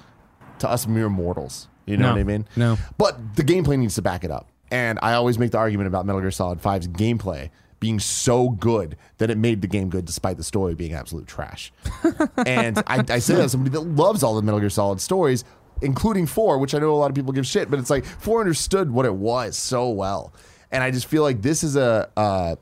[0.60, 1.68] to us mere mortals.
[1.86, 2.12] You know No.
[2.12, 2.48] what I mean?
[2.56, 2.78] No.
[2.98, 4.48] But the gameplay needs to back it up.
[4.70, 8.96] And I always make the argument about Metal Gear Solid 5's gameplay being so good
[9.18, 11.72] that it made the game good despite the story being absolute trash.
[12.46, 15.44] and I, I say that as somebody that loves all the Metal Gear Solid stories,
[15.82, 18.40] including 4, which I know a lot of people give shit, but it's like 4
[18.40, 20.32] understood what it was so well.
[20.72, 22.10] And I just feel like this is a.
[22.16, 22.56] Uh,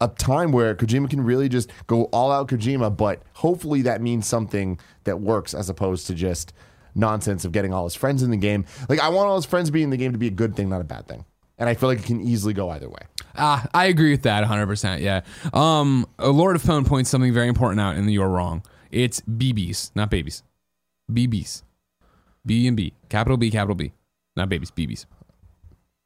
[0.00, 4.28] a time where Kojima can really just go all out Kojima, but hopefully that means
[4.28, 6.52] something that works as opposed to just
[6.98, 8.64] nonsense of getting all his friends in the game.
[8.88, 10.68] Like I want all his friends being in the game to be a good thing,
[10.68, 11.24] not a bad thing.
[11.58, 13.00] And I feel like it can easily go either way.
[13.36, 15.00] Ah, I agree with that 100%.
[15.00, 15.22] Yeah.
[15.52, 18.62] Um, a Lord of Phone points something very important out, and you're wrong.
[18.92, 20.42] It's BBs, not babies.
[21.10, 21.62] BBs.
[22.46, 22.94] B and B.
[23.08, 23.92] Capital B, capital B.
[24.36, 25.06] Not babies, BBs.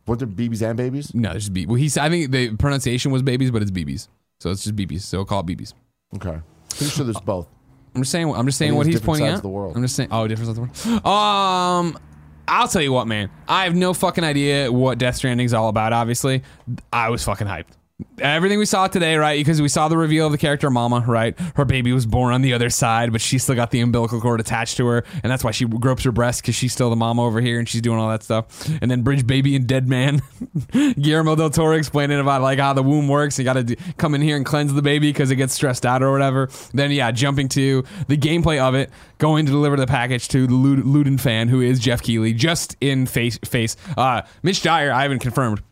[0.07, 1.15] What the BBs and babies?
[1.15, 1.67] No, it's just B.
[1.67, 4.09] Well, he's, I think the pronunciation was babies, but it's BBs.
[4.41, 5.03] So it's just BBs.
[5.03, 5.75] So we'll call it BBs.
[6.17, 6.41] Okay.
[6.71, 7.47] Pretty sure there's both.
[7.95, 8.33] I'm just saying.
[8.35, 9.43] I'm just saying what he's pointing out.
[9.43, 9.77] the world.
[9.77, 10.09] I'm just saying.
[10.11, 11.07] Oh, different sides of the world.
[11.07, 11.99] Um,
[12.49, 13.31] I'll tell you what, man.
[13.47, 15.93] I have no fucking idea what Death Stranding's all about.
[15.93, 16.43] Obviously,
[16.93, 17.77] I was fucking hyped.
[18.19, 19.39] Everything we saw today, right?
[19.39, 21.39] Because we saw the reveal of the character Mama, right?
[21.57, 24.41] Her baby was born on the other side, but she still got the umbilical cord
[24.41, 27.25] attached to her, and that's why she gropes her breast because she's still the mama
[27.25, 28.69] over here, and she's doing all that stuff.
[28.81, 30.23] And then Bridge Baby and Dead Man,
[31.01, 33.39] Guillermo del Toro explaining about like how the womb works.
[33.39, 36.03] You got to come in here and cleanse the baby because it gets stressed out
[36.03, 36.49] or whatever.
[36.73, 40.55] Then yeah, jumping to the gameplay of it, going to deliver the package to the
[40.55, 43.77] Luden fan who is Geoff Keighley, just in face face.
[43.97, 45.63] Uh, Mitch Dyer, I haven't confirmed.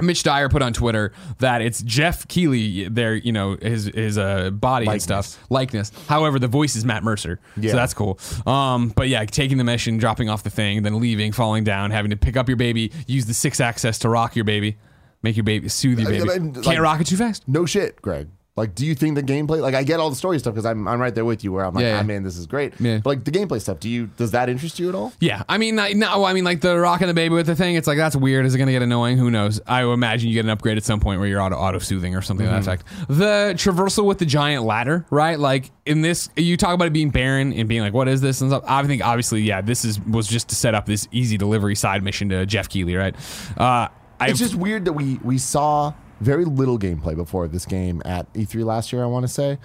[0.00, 4.50] Mitch Dyer put on Twitter that it's Geoff Keighley, their you know his his uh,
[4.50, 4.94] body Likeness.
[5.10, 5.92] and stuff likeness.
[6.08, 7.70] However, the voice is Matt Mercer, Yeah.
[7.72, 8.18] so that's cool.
[8.46, 12.10] Um, but yeah, taking the mission, dropping off the thing, then leaving, falling down, having
[12.10, 14.76] to pick up your baby, use the Sixaxis to rock your baby,
[15.22, 16.30] make your baby soothe your I- baby.
[16.30, 17.46] I mean, Can't like- rock it too fast.
[17.48, 18.28] No shit, Greg.
[18.58, 19.60] Like, do you think the gameplay?
[19.60, 21.52] Like, I get all the story stuff because I'm I'm right there with you.
[21.52, 22.00] Where I'm like, Yeah, yeah.
[22.00, 22.74] ah, man, this is great.
[22.80, 22.98] Yeah.
[22.98, 25.12] But like the gameplay stuff, do you does that interest you at all?
[25.20, 27.76] Yeah, I mean, like, no, I mean, like the rocking the baby with the thing.
[27.76, 28.44] It's like that's weird.
[28.44, 29.16] Is it going to get annoying?
[29.18, 29.60] Who knows?
[29.66, 32.22] I imagine you get an upgrade at some point where you're auto auto soothing or
[32.22, 32.84] something to that effect.
[33.08, 35.38] The traversal with the giant ladder, right?
[35.38, 38.40] Like in this, you talk about it being barren and being like, what is this
[38.40, 38.64] and stuff.
[38.66, 42.02] I think obviously, yeah, this is was just to set up this easy delivery side
[42.02, 43.14] mission to Geoff Keighley, right?
[43.56, 43.88] Uh,
[44.20, 48.32] I It's just weird that we we saw very little gameplay before this game at
[48.34, 49.02] E3 last year.
[49.02, 49.58] I want to say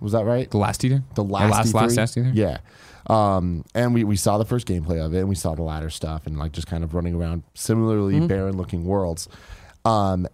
[0.00, 0.50] Was that right?
[0.50, 1.02] The last teaser?
[1.14, 1.74] the Or last last, E3?
[1.74, 2.30] last last teaser?
[2.34, 2.58] Yeah.
[3.08, 5.90] Um, and we, we saw the first gameplay of it, and we saw the ladder
[5.90, 8.26] stuff, and like just kind of running around similarly Mm-hmm.
[8.28, 9.28] barren looking worlds.
[9.84, 10.26] Um,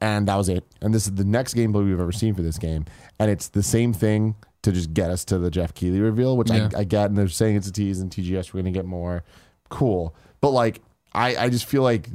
[0.00, 0.64] and that was it.
[0.80, 2.84] And this is the next gameplay we've ever seen for this game,
[3.18, 6.50] and it's the same thing to just get us to the Geoff Keighley reveal, which
[6.50, 6.68] Yeah.
[6.74, 7.06] I, I get.
[7.06, 9.24] And they're saying it's a tease, and TGS we're gonna get more.
[9.70, 10.82] Cool, but like
[11.12, 12.08] I I just feel like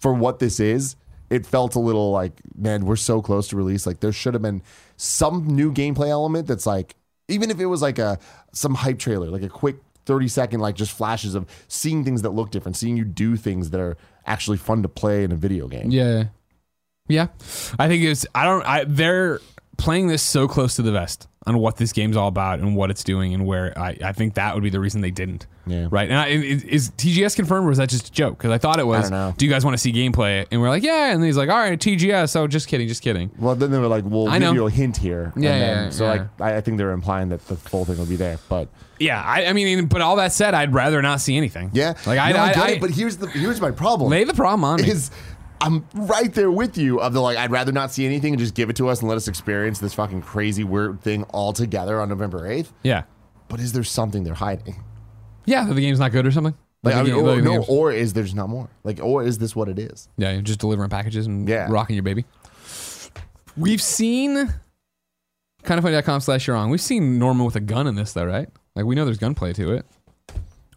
[0.00, 0.94] for what this is,
[1.30, 3.86] it felt a little like, man, we're so close to release.
[3.86, 4.62] Like there should have been
[4.96, 6.96] some new gameplay element that's like,
[7.28, 8.18] even if it was like a
[8.52, 9.76] some hype trailer, like a quick
[10.06, 13.70] 30 second, like just flashes of seeing things that look different, seeing you do things
[13.70, 15.90] that are actually fun to play in a video game.
[15.90, 16.24] Yeah.
[17.08, 17.28] Yeah.
[17.78, 19.40] I think it's I don't I they're
[19.76, 22.90] playing this so close to the vest on what this game's all about and what
[22.90, 25.46] it's doing and where I, I think that would be the reason they didn't.
[25.66, 25.88] Yeah.
[25.90, 26.08] Right.
[26.08, 28.38] And I, is, is TGS confirmed or was that just a joke?
[28.38, 29.02] Because I thought it was.
[29.10, 29.34] don't know.
[29.36, 30.46] Do you guys want to see gameplay?
[30.50, 31.12] And we're like, yeah.
[31.12, 32.36] And he's like, all right, TGS.
[32.36, 33.30] Oh, just kidding, just kidding.
[33.38, 34.52] Well, then they were like, "We'll I give know.
[34.54, 36.10] you a hint here." Yeah, And then- yeah, So yeah.
[36.10, 38.38] like, I, I think they're implying that the full thing will be there.
[38.48, 38.68] But
[38.98, 39.22] Yeah.
[39.22, 41.70] I, I mean, but all that said, I'd rather not see anything.
[41.74, 42.80] yeah, Like I, No, I, get I- it.
[42.80, 44.10] But here's the here's my problem.
[44.10, 44.92] lay the problem on me.
[45.60, 48.54] I'm right there with you of the like I'd rather not see anything and just
[48.54, 52.00] give it to us and let us experience this fucking crazy weird thing all together
[52.00, 52.68] on November 8th.
[52.82, 53.02] yeah.
[53.48, 54.76] But is there something they're hiding?
[55.46, 55.64] Yeah.
[55.64, 56.54] That the game's not good or something.
[56.82, 58.68] Like, I the mean, game- or, like no, or is there just not more?
[58.84, 60.08] Like, or is this what it is?
[60.16, 61.66] Yeah, you're just delivering packages and Yeah.
[61.70, 62.24] rocking your baby.
[63.56, 64.36] We've seen
[65.64, 66.70] kind of funny.com slash you're on.
[66.70, 68.48] We've seen Norman with a gun in this though, right?
[68.76, 69.86] Like we know there's gunplay to it.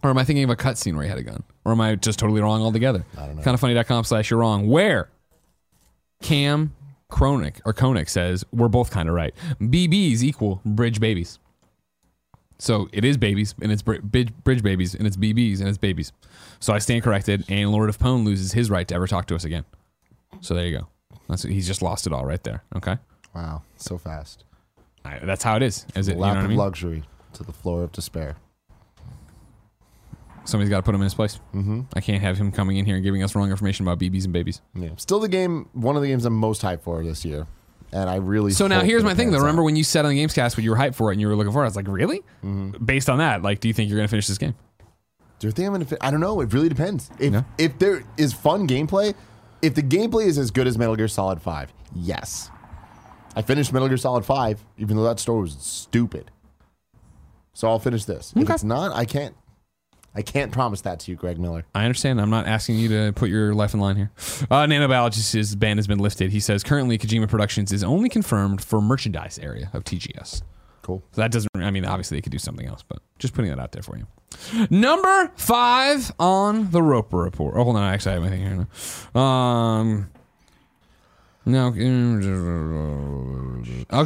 [0.04, 1.44] Or am I thinking of a cutscene where he had a gun?
[1.64, 3.06] Or am I just totally wrong altogether?
[3.18, 3.44] I don't know.
[3.44, 4.68] Kind of funny.com slash you're wrong.
[4.68, 5.10] Where
[6.22, 6.74] Cam
[7.12, 9.34] Kronick or Koenig says we're both kind of right.
[9.60, 11.40] BBs equal bridge babies.
[12.58, 14.02] So it is babies and it's bridge
[14.44, 16.12] bridge babies and it's BBs and it's babies.
[16.60, 19.36] So I stand corrected and Lord of Pone loses his right to ever talk to
[19.36, 19.66] us again.
[20.42, 20.88] So there you go.
[21.28, 22.64] That's he's just lost it all right there.
[22.76, 22.98] Okay,
[23.34, 24.44] Wow, so fast.
[25.04, 25.86] I, that's how it is.
[25.96, 26.12] Is it?
[26.12, 26.58] You know Lap I of mean?
[26.58, 28.36] luxury to the floor of despair.
[30.46, 31.40] Somebody's got to put him in his place.
[31.54, 31.82] Mm-hmm.
[31.96, 34.34] I can't have him coming in here and giving us wrong information about BBs and
[34.34, 34.62] babies.
[34.74, 35.70] Yeah, still the game.
[35.74, 37.46] One of the games I'm most hyped for this year,
[37.92, 38.52] and I really.
[38.52, 39.40] So now here's my thing though.
[39.40, 41.28] Remember when you said on the Gamescast what you were hyped for it and you
[41.28, 41.66] were looking for it?
[41.66, 42.20] I was like, really?
[42.44, 42.84] Mm-hmm.
[42.84, 44.56] Based on that, like, do you think you're going to finish this game?
[45.40, 45.86] Do you think I'm gonna?
[45.86, 46.42] Fi- I don't know.
[46.42, 47.10] It really depends.
[47.20, 47.44] If Yeah.
[47.58, 49.14] if there is fun gameplay,
[49.62, 52.50] if the gameplay is as good as Metal Gear Solid Five, yes.
[53.36, 56.30] I finished Metal Gear Solid Five, even though that story was stupid.
[57.54, 58.34] So I'll finish this.
[58.36, 59.36] If it's not, I can't.
[60.14, 61.64] I can't promise that to you, Greg Miller.
[61.74, 62.20] I understand.
[62.20, 64.12] I'm not asking you to put your life in line here.
[64.52, 66.32] Uh, Nanobiologist's ban has been lifted.
[66.32, 70.42] He says currently Kojima Productions is only confirmed for merchandise area of TGS.
[70.82, 71.02] Cool.
[71.12, 71.50] So that doesn't.
[71.56, 73.98] I mean, obviously they could do something else, but just putting that out there for
[73.98, 74.06] you.
[74.70, 77.54] Number five on the Roper report.
[77.56, 77.84] Oh, hold on.
[77.84, 78.68] I Actually, I have my thing here.
[79.16, 79.22] now.
[79.22, 80.10] Um.
[81.46, 81.68] No.
[81.68, 81.80] Okay,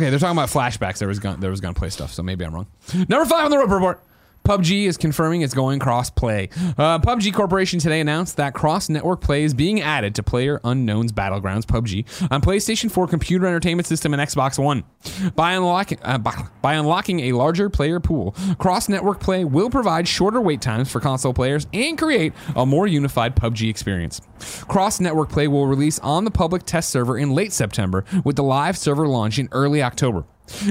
[0.09, 0.99] they're talking about flashbacks.
[0.99, 1.39] There was gun.
[1.39, 2.13] There was gunplay stuff.
[2.13, 2.67] So maybe I'm wrong.
[2.93, 4.01] Number five on the Roper report.
[4.45, 6.49] PUBG is confirming it's going cross play.
[6.77, 11.11] Uh, PUBG Corporation today announced that cross network play is being added to Player Unknown's
[11.11, 14.83] Battlegrounds PUBG on PlayStation 4 computer entertainment system and Xbox One.
[15.35, 20.07] By unlocking uh, by, by unlocking a larger player pool, cross network play will provide
[20.07, 24.21] shorter wait times for console players and create a more unified PUBG experience.
[24.67, 28.43] Cross network play will release on the public test server in late September, with the
[28.43, 30.25] live server launch in early October.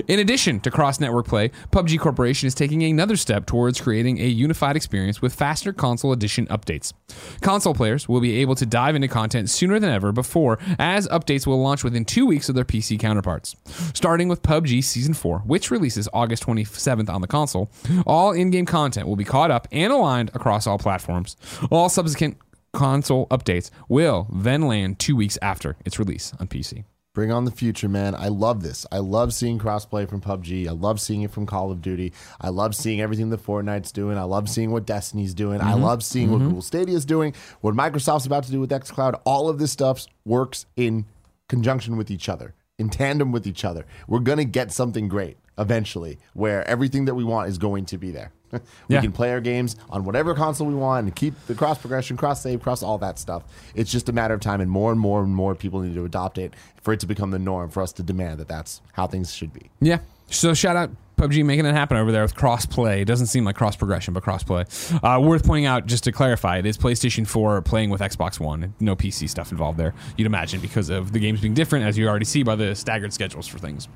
[0.09, 4.27] In addition to cross network play, PUBG Corporation is taking another step towards creating a
[4.27, 6.93] unified experience with faster console edition updates.
[7.41, 11.47] Console players will be able to dive into content sooner than ever before, as updates
[11.47, 13.57] will launch within two weeks of their PC counterparts.
[13.95, 17.71] Starting with PUBG Season 4, which releases August 27th on the console,
[18.07, 21.37] all in game content will be caught up and aligned across all platforms.
[21.71, 22.39] All subsequent
[22.73, 26.85] console updates will then land two weeks after its release on PC.
[27.15, 28.17] Bring on the future, man.
[28.17, 28.85] I love this.
[28.91, 30.67] I love seeing crossplay from PUBG.
[30.67, 32.13] I love seeing it from Call of Duty.
[32.41, 34.19] I love seeing everything that Fortnite's doing.
[34.19, 35.61] I love seeing what Destiny's doing.
[35.61, 35.83] I mm-hmm.
[35.85, 36.49] love seeing what mm-hmm.
[36.49, 39.21] Google Stadia's doing, what Microsoft's about to do with xCloud.
[39.25, 41.07] All of this stuff works in
[41.49, 43.87] conjunction with each other, in tandem with each other.
[44.09, 47.97] We're going to get something great eventually where everything that we want is going to
[47.97, 48.33] be there.
[48.89, 49.01] we Yeah.
[49.01, 52.43] can play our games on whatever console we want and keep the cross progression, cross
[52.43, 53.43] save, cross all that stuff.
[53.75, 56.05] It's just a matter of time, and more and more and more people need to
[56.05, 59.07] adopt it for it to become the norm, for us to demand that that's how
[59.07, 59.71] things should be.
[59.81, 59.99] Yeah.
[60.29, 63.01] So shout out PUBG making it happen over there with crossplay.
[63.01, 64.65] It doesn't seem like cross progression, but crossplay.
[65.03, 68.75] Uh, worth pointing out, just to clarify, it is PlayStation 4 playing with Xbox One.
[68.81, 72.09] No PC stuff involved there, you'd imagine, because of the games being different, as you
[72.09, 73.89] already see by the staggered schedules for things.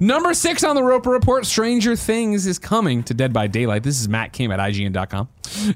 [0.00, 3.82] Number six on the Roper Report Stranger Things is coming to Dead by Daylight.
[3.82, 5.28] This is Matt Kim at IGN.com.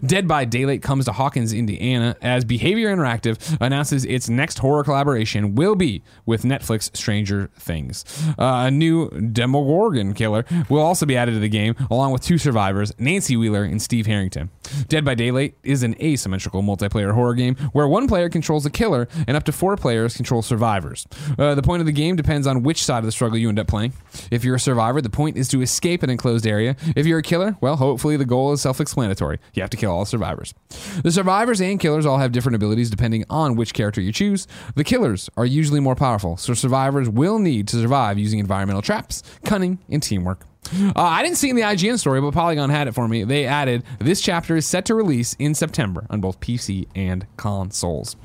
[0.04, 5.54] Dead by Daylight comes to Hawkins, Indiana, as Behaviour Interactive announces its next horror collaboration
[5.54, 8.04] will be with Netflix Stranger Things.
[8.38, 12.38] Uh, a new Demogorgon killer will also be added to the game, along with two
[12.38, 14.50] survivors, Nancy Wheeler and Steve Harrington.
[14.88, 19.06] Dead by Daylight is an asymmetrical multiplayer horror game where one player controls a killer
[19.26, 21.06] and up to four players control survivors.
[21.38, 23.58] Uh, the point of the game depends on which side of the struggle you end
[23.58, 23.92] up playing.
[24.30, 26.76] If you're a survivor, the point is to escape an enclosed area.
[26.96, 29.38] If you're a killer, well, hopefully the goal is self explanatory.
[29.54, 30.54] You have to kill all survivors.
[31.02, 34.46] The survivors and killers all have different abilities depending on which character you choose.
[34.74, 39.22] The killers are usually more powerful, so survivors will need to survive using environmental traps,
[39.44, 40.46] cunning, and teamwork.
[40.74, 43.24] Uh, I didn't see in the IGN story, but Polygon had it for me.
[43.24, 48.16] They added this chapter is set to release in September on both PC and consoles.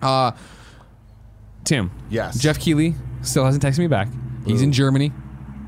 [0.00, 0.32] Uh,
[1.64, 1.90] Tim.
[2.10, 2.38] Yes.
[2.40, 4.08] Geoff Keighley still hasn't texted me back.
[4.46, 5.12] He's in Germany.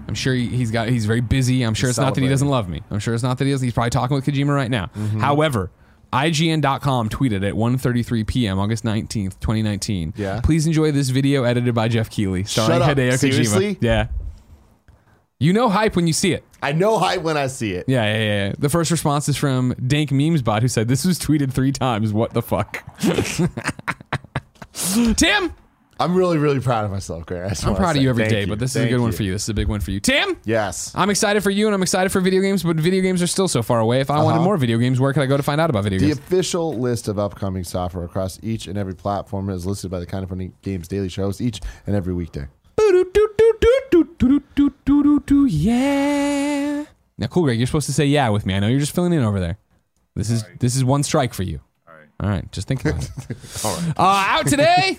[0.09, 0.89] I'm sure he, he's got.
[0.89, 1.63] He's very busy.
[1.63, 2.83] I'm sure He's it's not that he doesn't love me.
[2.91, 3.65] I'm sure it's not that he doesn't.
[3.65, 4.87] He's probably talking with Kojima right now.
[4.87, 5.21] Mm-hmm.
[5.21, 5.71] However.
[6.13, 8.59] IGN.com tweeted at 1:33 p.m.
[8.59, 10.15] August 19th, 2019.
[10.17, 10.41] Yeah.
[10.43, 12.81] Please enjoy this video edited by Geoff Keighley, starring.
[12.81, 13.19] Hideo Kojima.
[13.19, 13.79] Seriously?
[13.81, 14.09] Yeah.
[15.43, 16.45] You know hype when you see it.
[16.63, 17.87] I know hype when I see it.
[17.89, 18.19] Yeah, yeah,
[18.49, 18.53] yeah.
[18.59, 22.13] The first response is from Dank Memesbot, who said, "This was tweeted three times.
[22.13, 22.85] What the fuck?"
[25.17, 25.53] Tim,
[25.99, 28.59] I'm really, really proud of myself, just I'm proud of you every day, thank but
[28.59, 29.33] this is a Thank good one for you.
[29.33, 30.37] This is a big one for you, Tim.
[30.45, 30.93] Yes.
[30.95, 33.49] I'm excited for you, and I'm excited for video games, but video games are still
[33.49, 34.01] so far away.
[34.01, 34.45] If I wanted Uh-huh.
[34.45, 36.19] more video games, where could I go to find out about video The games?
[36.19, 40.07] The official list of upcoming software across each and every platform is listed by the
[40.07, 42.47] Kind of Funny Games Daily Shows each and every weekday.
[45.31, 46.85] Yeah.
[47.19, 47.59] Now, cool, Greg.
[47.59, 48.55] You're supposed to say yeah with me.
[48.55, 49.59] I know you're just filling in over there.
[50.17, 51.61] This is this is one strike for you.
[51.89, 52.07] All right.
[52.21, 52.51] All right.
[52.53, 53.11] Just think about it.
[53.65, 53.93] All right.
[53.97, 54.99] Uh, out today.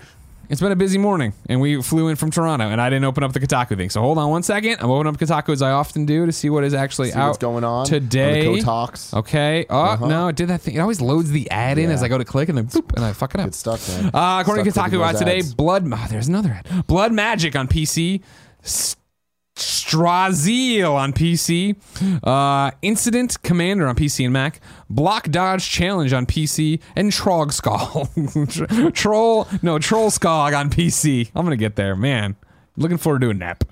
[0.50, 3.24] It's been a busy morning, and we flew in from Toronto, and I didn't open
[3.24, 3.90] up the Kotaku thing.
[3.90, 4.78] So hold on one second.
[4.82, 7.28] I'm opening up Kotaku as I often do to see what is actually See out
[7.28, 8.46] what's going on today.
[8.48, 9.14] on the Kotalks.
[9.14, 9.66] Okay.
[9.70, 10.08] Oh Uh-huh.
[10.08, 10.76] no, it did that thing.
[10.76, 11.94] It always loads the ad in Yeah.
[11.94, 13.46] as I go to click, and then boop, and I fuck it up.
[13.48, 14.12] Good stuff, man.
[14.14, 15.54] Uh, according Stuck to Kotaku, out today, ads.
[15.54, 15.90] Blood.
[15.90, 16.86] Oh, there's another ad.
[16.86, 18.22] Blood Magic on PC.
[18.62, 18.98] S-
[19.62, 21.76] Straziel on PC,
[22.24, 24.60] uh, Incident Commander on PC and Mac,
[24.90, 28.10] Block Dodge Challenge on PC, and Trog Skull.
[28.92, 31.32] Troll, no, Troll Skog on PC.
[31.36, 32.36] I'm gonna get there, man.
[32.78, 33.64] Looking forward to a nap.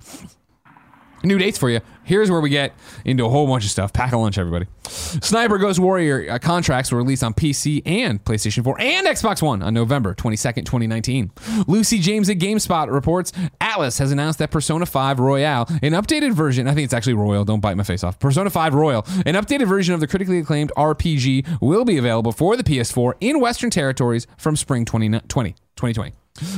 [1.23, 1.81] New dates for you.
[2.03, 2.73] Here's where we get
[3.05, 3.93] into a whole bunch of stuff.
[3.93, 4.65] Pack a lunch, everybody.
[4.87, 9.61] Sniper Ghost Warrior uh, contracts were released on PC and PlayStation 4 and Xbox One
[9.61, 11.31] on November 22nd, 2019.
[11.67, 16.67] Lucy James at GameSpot reports Atlus has announced that Persona 5 Royale, an updated version,
[16.67, 18.17] I think it's actually Royal, don't bite my face off.
[18.19, 22.57] Persona 5 Royal, an updated version of the critically acclaimed RPG, will be available for
[22.57, 25.51] the PS4 in Western territories from spring 2020.
[25.51, 26.13] 2020.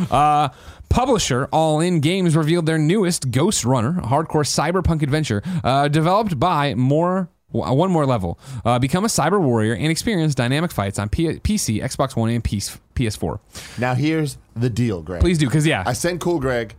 [0.10, 0.50] Uh,
[0.90, 6.40] publisher All In Games revealed their newest Ghost Runner, a hardcore cyberpunk adventure uh, developed
[6.40, 7.30] by more.
[7.54, 8.40] One more level.
[8.64, 12.42] Uh, become a cyber warrior and experience dynamic fights on P- PC, Xbox One, and
[12.42, 13.40] PS- PS4.
[13.78, 15.20] Now here's the deal, Greg.
[15.20, 16.76] Please do, because yeah, I sent Cool Greg.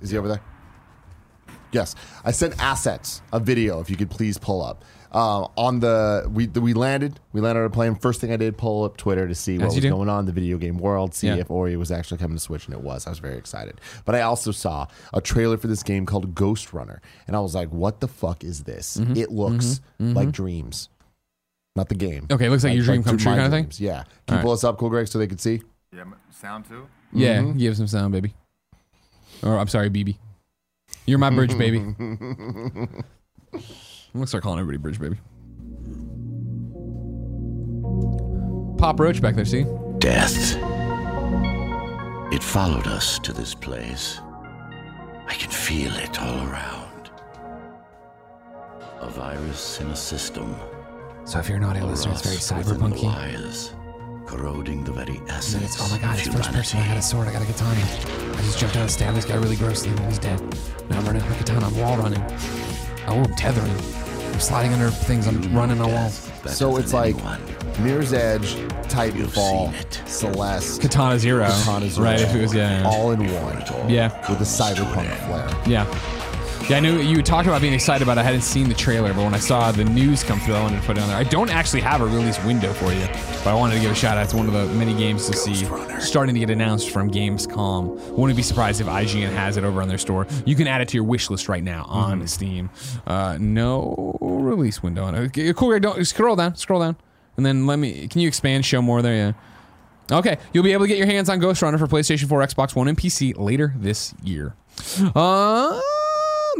[0.00, 0.40] Is he over there?
[1.70, 1.94] Yes,
[2.24, 3.80] I sent assets, a video.
[3.80, 7.18] If you could please pull up uh, on the we we landed.
[7.32, 7.94] We landed on a plane.
[7.94, 9.90] First thing I did, pull up Twitter to see what As you was do.
[9.90, 11.14] going on in the video game world.
[11.14, 11.36] See Yeah.
[11.36, 13.06] if Ori was actually coming to Switch, and it was.
[13.06, 13.80] I was very excited.
[14.04, 17.54] But I also saw a trailer for this game called Ghost Runner, and I was
[17.54, 18.96] like, "What the fuck is this?
[18.96, 19.16] Mm-hmm.
[19.16, 20.88] It looks like Dreams,
[21.74, 23.64] not the game." Okay, it looks like your dream come true my kinda thing?
[23.64, 23.80] dreams.
[23.80, 25.62] Yeah, can you pull us up, Cool Greg, so they could see?
[25.92, 26.86] Yeah, m- sound too.
[27.12, 27.58] yeah, Mm-hmm.
[27.58, 28.34] give some sound, baby.
[29.42, 30.16] Or I'm sorry, BB.
[31.06, 31.78] You're my bridge, baby.
[34.16, 35.18] I'm gonna start calling everybody bridge, baby.
[38.78, 39.66] Pop Roach back there, see?
[39.98, 40.56] Death.
[42.32, 44.18] It followed us to this place.
[45.26, 47.10] I can feel it all around.
[49.00, 50.56] A virus in a system.
[51.26, 53.04] So if you're not a A listener, it's very rust within the cyberpunky.
[53.04, 53.74] wires,
[54.24, 56.80] corroding the very And essence it's, oh my god, of it's first person.
[56.80, 57.28] I got a sword.
[57.28, 57.82] I got a katana.
[58.34, 60.40] I just jumped out and stabbed this guy really grossly, and then he's dead.
[60.88, 61.66] Now I'm running with my katana.
[61.66, 62.24] I'm wall running.
[63.08, 64.05] Oh, I'm tethering.
[64.36, 65.26] I'm sliding under things.
[65.26, 66.30] I'm running on walls.
[66.48, 67.40] So it's like anyone.
[67.82, 68.56] Mirror's Edge,
[68.86, 70.06] Titanfall, seen.
[70.06, 71.46] Celeste, Katana Zero.
[71.46, 72.82] Katana Zero, Right, if it was, yeah.
[72.82, 72.86] Yeah.
[72.86, 74.10] all in one yeah.
[74.28, 75.62] with a cyberpunk flair.
[75.66, 75.86] Yeah.
[76.68, 78.22] Yeah, I knew you talked about being excited about it.
[78.22, 80.80] I hadn't seen the trailer, but when I saw the news come through, I wanted
[80.80, 81.16] to put it on there.
[81.16, 83.06] I don't actually have a release window for you,
[83.44, 84.24] but I wanted to give a shout out.
[84.24, 85.64] It's one of the many games to see
[86.00, 87.96] starting to get announced from Gamescom.
[88.10, 90.26] Wouldn't be surprised if IGN has it over on their store.
[90.44, 92.70] You can add it to your wish list right now on Steam.
[93.06, 95.54] Uh, no release window on it.
[95.54, 96.96] Cool, don't scroll down, scroll down,
[97.36, 98.08] and then let me.
[98.08, 98.64] Can you expand?
[98.66, 99.14] Show more there.
[100.10, 100.18] Yeah.
[100.18, 102.74] Okay, you'll be able to get your hands on Ghost Runner for PlayStation 4, Xbox
[102.74, 104.56] One, and PC later this year.
[105.14, 105.80] Uh,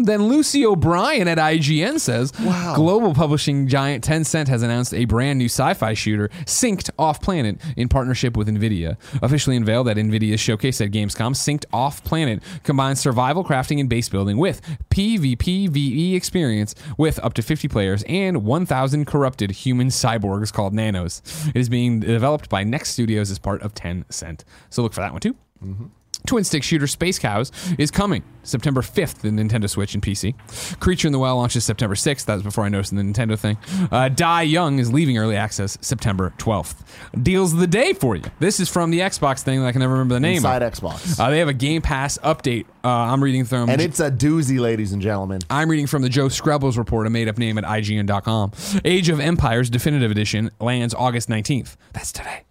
[0.05, 2.75] then Lucy O'Brien at IGN says Wow.
[2.75, 7.61] global publishing giant Tencent has announced a brand new sci fi shooter, Synced Off Planet,
[7.77, 8.97] in partnership with NVIDIA.
[9.23, 14.09] Officially unveiled at NVIDIA's showcase at Gamescom, Synced Off Planet combines survival crafting and base
[14.09, 20.53] building with PvPvE E experience with up to 50 players and 1,000 corrupted human cyborgs
[20.53, 21.23] called Nanos.
[21.49, 24.43] It is being developed by Next Studios as part of Tencent.
[24.71, 25.37] So look for that one too.
[25.65, 25.87] Mm-hmm.
[26.27, 30.35] Twin stick shooter Space Cows is coming September 5th in Nintendo Switch and PC.
[30.81, 32.25] Creature in the Well launches September 6th.
[32.27, 33.57] That was before I noticed the Nintendo thing.
[33.91, 36.77] Uh, Die Young is leaving early access September 12th.
[37.23, 38.23] Deals of the day for you.
[38.39, 40.73] This is from the Xbox thing that I can never remember the name Inside of.
[40.73, 41.19] Xbox.
[41.19, 42.67] Uh, they have a Game Pass update.
[42.85, 43.69] Uh, I'm reading from.
[43.69, 45.41] and it's a doozy, ladies and gentlemen.
[45.51, 48.53] I'm reading from the Joe Scrubbles report, a made up name at IGN.com.
[48.85, 51.77] Age of Empires Definitive Edition lands August 19th.
[51.93, 52.43] That's today.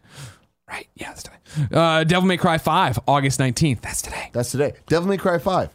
[0.67, 0.87] Right?
[0.95, 1.37] Yeah, that's today.
[1.71, 3.81] Uh, Devil May Cry 5, August 19th.
[3.81, 4.29] That's today.
[4.33, 4.73] That's today.
[4.87, 5.69] Devil May Cry 5.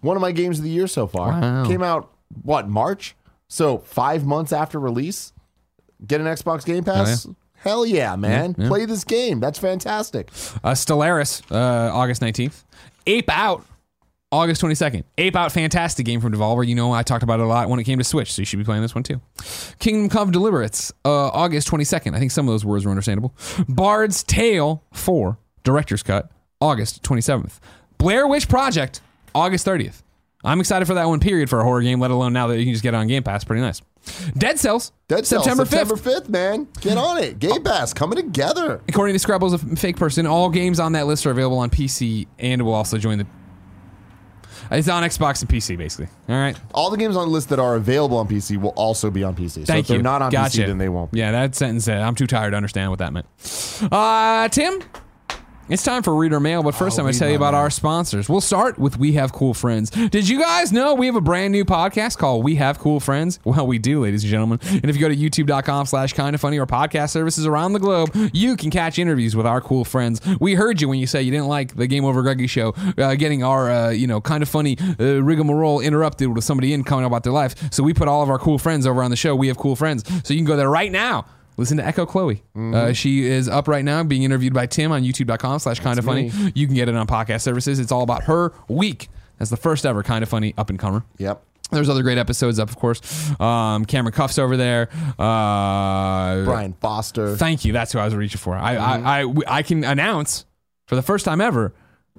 [0.00, 1.28] One of my games of the year so far.
[1.30, 1.64] Wow.
[1.66, 2.10] Came out,
[2.42, 3.14] what, March?
[3.48, 5.32] So five months after release,
[6.06, 7.26] get an Xbox Game Pass?
[7.54, 8.54] Hell yeah, man.
[8.54, 9.40] Play this game.
[9.40, 10.28] That's fantastic.
[10.62, 12.64] Uh, Stellaris, uh, August 19th.
[13.06, 13.64] Ape Out,
[14.34, 15.04] August 22nd.
[15.16, 16.66] Ape Out, fantastic game from Devolver.
[16.66, 18.46] You know, I talked about it a lot when it came to Switch, so you
[18.46, 19.20] should be playing this one too.
[19.78, 22.16] Kingdom Come Deliverance, uh, August 22nd.
[22.16, 23.32] I think some of those words were understandable.
[23.68, 27.60] Bard's Tale 4, Director's Cut, August 27th.
[27.96, 29.00] Blair Witch Project,
[29.36, 30.02] August 30th.
[30.42, 32.64] I'm excited for that one, period, for a horror game, let alone now that you
[32.64, 33.44] can just get it on Game Pass.
[33.44, 33.80] Pretty nice.
[34.36, 35.68] Dead Cells, Dead Cells, September 5th.
[35.70, 36.68] September 5th, man.
[36.80, 37.38] Get on it.
[37.38, 38.82] Game Pass coming together.
[38.88, 42.26] According to Scrabbles, a fake person, all games on that list are available on PC
[42.40, 43.26] and will also join the.
[44.70, 46.08] It's on Xbox and PC, basically.
[46.28, 46.58] All right.
[46.72, 49.34] All the games on the list that are available on PC will also be on
[49.34, 49.50] PC.
[49.50, 50.02] So Thank if they're you.
[50.02, 50.62] not on gotcha.
[50.62, 51.18] PC, then they won't be.
[51.18, 51.88] Yeah, that sentence.
[51.88, 53.26] Uh, I'm too tired to understand what that meant.
[53.92, 54.80] Uh, Tim,
[55.68, 57.60] it's time for reader mail, but first Oh, I'm going to tell you about mail.
[57.62, 58.28] our sponsors.
[58.28, 59.90] We'll start with We Have Cool Friends.
[59.90, 63.38] Did you guys know we have a brand new podcast called We Have Cool Friends?
[63.44, 64.58] Well, we do, ladies and gentlemen.
[64.68, 67.80] And if you go to youtube.com slash kind of funny or podcast services around the
[67.80, 70.20] globe, you can catch interviews with our cool friends.
[70.40, 73.14] We heard you when you say you didn't like the Game Over Greggy show, uh,
[73.14, 77.06] getting our, uh, you know, kind of funny uh, rigmarole interrupted with somebody in coming
[77.06, 77.72] about their life.
[77.72, 79.34] So we put all of our cool friends over on the show.
[79.34, 80.04] We have cool friends.
[80.26, 81.26] So you can go there right now.
[81.56, 82.42] Listen to Echo Chloe.
[82.56, 86.04] Uh, she is up right now being interviewed by Tim on youtube.com slash kind of
[86.04, 86.30] funny.
[86.54, 87.78] You can get it on podcast services.
[87.78, 89.08] It's all about her week.
[89.38, 91.04] That's the first ever kind of funny up and comer.
[91.18, 91.42] Yep.
[91.70, 93.00] There's other great episodes up, of course.
[93.40, 94.88] Um, Cameron Cuffs over there.
[95.18, 97.36] Uh, Brian Foster.
[97.36, 97.72] Thank you.
[97.72, 98.54] That's who I was reaching for.
[98.54, 100.44] I, I, I, I can announce
[100.86, 101.72] for the first time ever.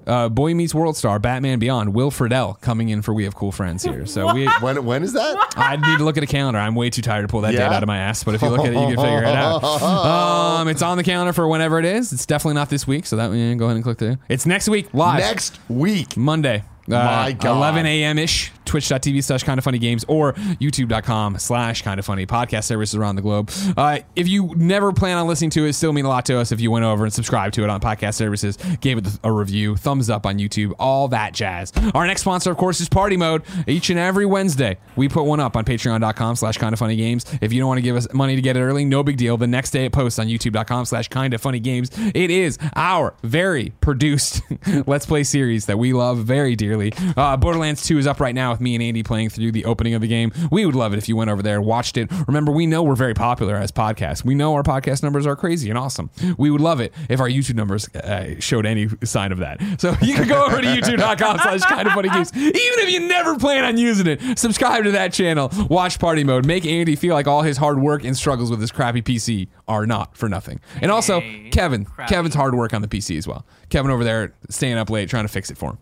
[0.06, 3.50] Uh, Boy Meets World Star, Batman Beyond, Will Friedle coming in for We Have Cool
[3.50, 4.06] Friends here.
[4.06, 5.52] So we, when when is that?
[5.56, 6.58] I need to look at a calendar.
[6.60, 7.68] I'm way too tired to pull that Yeah?
[7.68, 8.22] date out of my ass.
[8.22, 9.62] But if you look at it, you can figure it out.
[10.56, 12.12] Um, it's on the calendar for whenever it is.
[12.12, 14.18] It's definitely not this week, so that yeah, go ahead and click there.
[14.28, 15.20] It's next week live.
[15.20, 16.16] Next week.
[16.16, 16.64] Monday.
[16.88, 17.56] Uh, My God.
[17.56, 18.18] 11 a.m.
[18.18, 22.94] ish, twitch.tv slash kind of funny games or youtube.com slash kind of funny podcast services
[22.94, 23.50] around the globe.
[23.76, 26.38] Uh, if you never plan on listening to it, it still mean a lot to
[26.38, 29.32] us if you went over and subscribed to it on podcast services, gave it a
[29.32, 31.72] review, thumbs up on YouTube, all that jazz.
[31.94, 33.42] Our next sponsor, of course, is Party Mode.
[33.66, 37.24] Each and every Wednesday, we put one up on patreon.com slash kind of funny games.
[37.40, 39.36] If you don't want to give us money to get it early, no big deal.
[39.36, 41.90] The next day it posts on youtube.com slash kind of funny games.
[42.14, 44.42] It is our very produced
[44.86, 46.92] Let's Play series that we love very dearly.
[47.16, 49.94] Uh, Borderlands 2 is up right now with me and Andy playing through the opening
[49.94, 50.32] of the game.
[50.50, 52.10] We would love it if you went over there and watched it.
[52.26, 54.24] Remember, we know we're very popular as podcasts.
[54.24, 56.10] We know our podcast numbers are crazy and awesome.
[56.38, 59.60] We would love it if our YouTube numbers uh, showed any sign of that.
[59.78, 62.34] So you can go over to youtube.com slash kind of funny games.
[62.36, 66.46] Even if you never plan on using it, subscribe to that channel, watch Party Mode,
[66.46, 69.86] make Andy feel like all his hard work and struggles with his crappy PC are
[69.86, 70.60] not for nothing.
[70.80, 71.84] And also, Hey, Kevin.
[71.84, 72.14] crappy.
[72.14, 73.44] Kevin's hard work on the PC as well.
[73.68, 75.78] Kevin over there staying up late trying to fix it for him.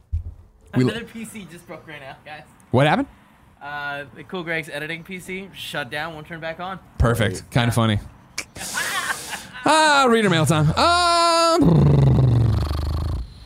[0.76, 2.42] We- Another PC just broke right now, guys.
[2.74, 3.06] What happened?
[3.62, 6.80] Uh, the Cool Greg's editing PC shut down, won't turn back on.
[6.98, 7.48] Perfect.
[7.52, 8.00] Kind of funny.
[9.66, 10.68] Ah, reader mail time.
[10.72, 11.84] Um,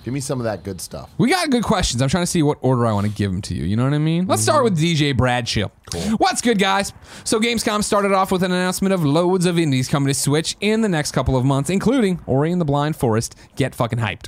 [0.03, 1.09] Give me some of that good stuff.
[1.17, 2.03] we got good questions.
[2.03, 3.63] I'm trying to see what order I want to give them to you.
[3.63, 4.27] You know what I mean?
[4.27, 5.69] Let's start with DJ Bradshaw.
[5.93, 6.17] Chill.
[6.17, 6.93] What's good, guys?
[7.23, 10.81] So Gamescom started off with an announcement of loads of indies coming to Switch in
[10.81, 13.37] the next couple of months, including Ori and the Blind Forest.
[13.55, 14.27] Get fucking hyped.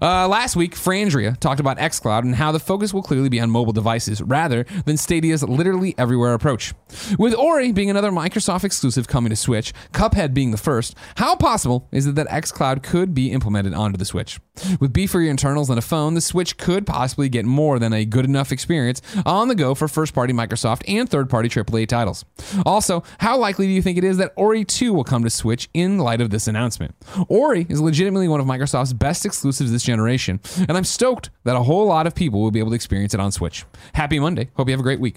[0.00, 3.50] Uh, last week, Frandria talked about xCloud and how the focus will clearly be on
[3.50, 6.74] mobile devices rather than Stadia's literally everywhere approach.
[7.18, 11.88] With Ori being another Microsoft exclusive coming to Switch, Cuphead being the first, how possible
[11.92, 14.40] is it that xCloud could be implemented onto the Switch?
[14.80, 18.24] With beefier internals and a phone, the Switch could possibly get more than a good
[18.24, 22.24] enough experience on the go for first party Microsoft and third party AAA titles.
[22.66, 25.70] Also, how likely do you think it is that Ori 2 will come to Switch
[25.72, 26.94] in light of this announcement?
[27.28, 31.56] Ori is legitimately one of Microsoft's best exclusive exclusives this generation, and I'm stoked that
[31.56, 33.64] a whole lot of people will be able to experience it on Switch.
[33.94, 34.50] Happy Monday.
[34.54, 35.16] Hope you have a great week.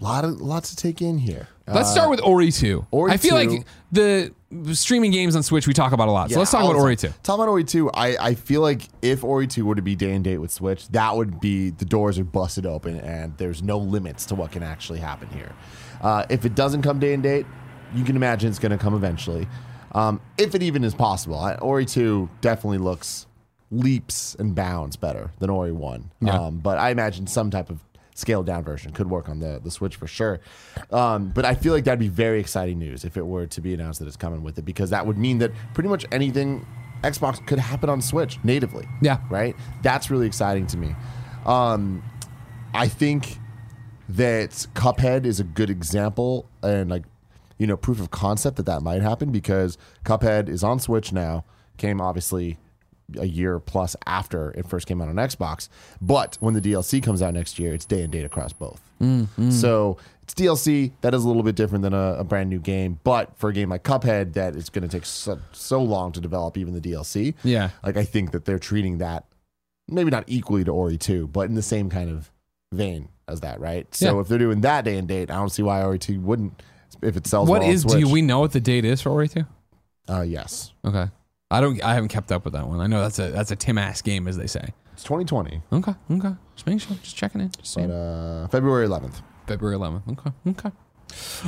[0.00, 1.48] lot of lots to take in here.
[1.68, 2.80] Let's start with Ori 2.
[2.80, 3.48] Uh, Ori I feel 2.
[3.48, 4.32] like the
[4.72, 6.30] streaming games on Switch we talk about a lot.
[6.30, 7.08] so let's talk about Ori 2.
[7.22, 7.90] Talk about Ori 2.
[7.90, 10.88] I, I feel like if Ori 2 were to be day and date with Switch,
[10.88, 14.62] that would be the doors are busted open and there's no limits to what can
[14.62, 15.52] actually happen here.
[16.00, 17.46] Uh, if it doesn't come day and date,
[17.94, 19.48] you can imagine it's going to come eventually.
[19.96, 21.38] Um, if it even is possible.
[21.38, 23.26] I, Ori 2 definitely looks
[23.70, 26.10] leaps and bounds better than Ori 1.
[26.20, 26.38] Yeah.
[26.38, 27.80] Um, but I imagine some type of
[28.14, 30.40] scaled down version could work on the, the Switch for sure.
[30.90, 33.72] Um, but I feel like that'd be very exciting news if it were to be
[33.72, 36.66] announced that it's coming with it because that would mean that pretty much anything
[37.02, 38.86] Xbox could happen on Switch natively.
[39.00, 39.20] Yeah.
[39.30, 39.56] Right?
[39.82, 40.94] That's really exciting to me.
[41.46, 42.02] Um,
[42.74, 43.38] I think
[44.10, 47.04] that Cuphead is a good example and like
[47.58, 51.44] you know proof of concept that that might happen because Cuphead is on Switch now.
[51.76, 52.58] Came obviously
[53.18, 55.68] a year plus after it first came out on Xbox,
[56.00, 58.80] but when the DLC comes out next year, it's day and date across both.
[59.00, 59.50] Mm-hmm.
[59.50, 62.98] So it's DLC that is a little bit different than a, a brand new game,
[63.04, 66.20] but for a game like Cuphead that it's going to take so, so long to
[66.20, 67.34] develop, even the DLC.
[67.44, 67.70] Yeah.
[67.84, 69.24] like I think that they're treating that
[69.86, 72.32] maybe not equally to Ori 2, but in the same kind of
[72.72, 73.86] vein as that, right?
[73.94, 74.20] So Yeah.
[74.22, 76.60] if they're doing that day and date, I don't see why Ori 2 wouldn't
[77.02, 79.28] if it sells What well is, do we know what the date is for Ori
[79.28, 79.44] 2?
[80.08, 80.72] Uh, yes.
[80.84, 81.06] Okay.
[81.50, 81.82] I don't.
[81.82, 82.80] I haven't kept up with that one.
[82.80, 84.72] I know that's a that's a Tim ass game, as they say.
[84.94, 85.92] It's 2020, Okay.
[86.10, 86.34] Okay.
[86.54, 86.96] Just making sure.
[87.02, 87.48] Just checking in.
[87.50, 87.90] Just but saying.
[87.90, 89.20] uh, February 11th.
[89.46, 90.02] February 11th.
[90.12, 90.30] Okay.
[90.48, 90.70] Okay.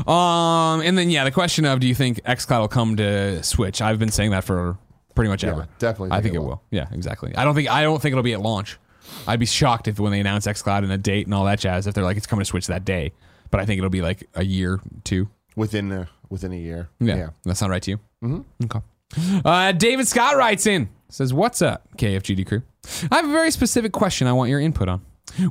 [0.07, 3.81] Um, and then yeah, the question of do you think XCloud will come to Switch?
[3.83, 4.77] I've been saying that for
[5.15, 5.69] pretty much Yeah, ever.
[5.79, 6.47] definitely I think think it it will.
[6.49, 6.63] will.
[6.71, 7.35] Yeah, exactly.
[7.35, 8.79] I don't think I don't think it'll be at launch.
[9.27, 11.87] I'd be shocked if when they announce XCloud and a date and all that jazz,
[11.87, 13.13] if they're like it's coming to Switch that day.
[13.51, 15.29] But I think it'll be like a year, two.
[15.59, 16.89] Within a, within a year.
[17.01, 18.01] Yeah, that sound right to you?
[18.23, 18.65] Mm-hmm.
[18.65, 18.81] Okay.
[19.45, 22.63] Uh, David Scott writes in says, "What's up, KFGD crew?
[23.11, 24.27] I have a very specific question.
[24.27, 25.03] I want your input on."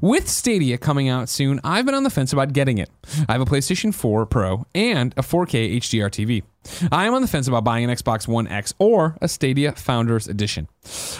[0.01, 2.89] With Stadia coming out soon, I've been on the fence about getting it.
[3.29, 6.43] I have a PlayStation 4 Pro and a 4K HDR TV.
[6.91, 10.27] I am on the fence about buying an Xbox One X or a Stadia Founders
[10.27, 10.67] Edition.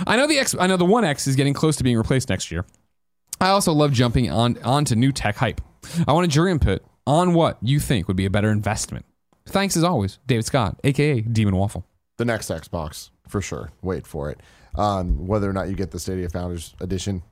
[0.06, 2.30] I know the X, I know the One X is getting close to being replaced
[2.30, 2.66] next year.
[3.40, 5.62] I also love jumping on onto new tech hype.
[6.08, 9.06] I wanted your input on what you think would be a better investment.
[9.48, 11.86] Thanks as always, David Scott, aka Demon Waffle.
[12.18, 13.72] The next Xbox, for sure.
[13.82, 14.42] Wait for it.
[14.76, 17.24] Um, whether or not you get the Stadia Founders Edition,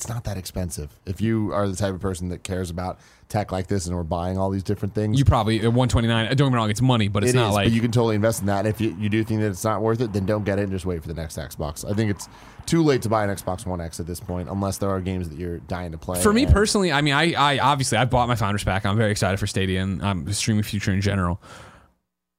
[0.00, 0.98] it's not that expensive.
[1.04, 2.98] If you are the type of person that cares about
[3.28, 6.28] tech like this and we're buying all these different things, You probably at 129.
[6.28, 7.92] Don't get me wrong, it's money, but it's It not is, like but you can
[7.92, 8.60] totally invest in that.
[8.60, 10.62] And if you, you do think that it's not worth it, then don't get it
[10.62, 11.84] and just wait for the next Xbox.
[11.88, 12.30] I think it's
[12.64, 15.28] too late to buy an Xbox One X at this point, unless there are games
[15.28, 16.18] that you're dying to play.
[16.22, 16.92] for me And personally.
[16.92, 18.86] I mean, I, I obviously I bought my Founders pack.
[18.86, 21.42] I'm very excited for Stadia and um, streaming future in general.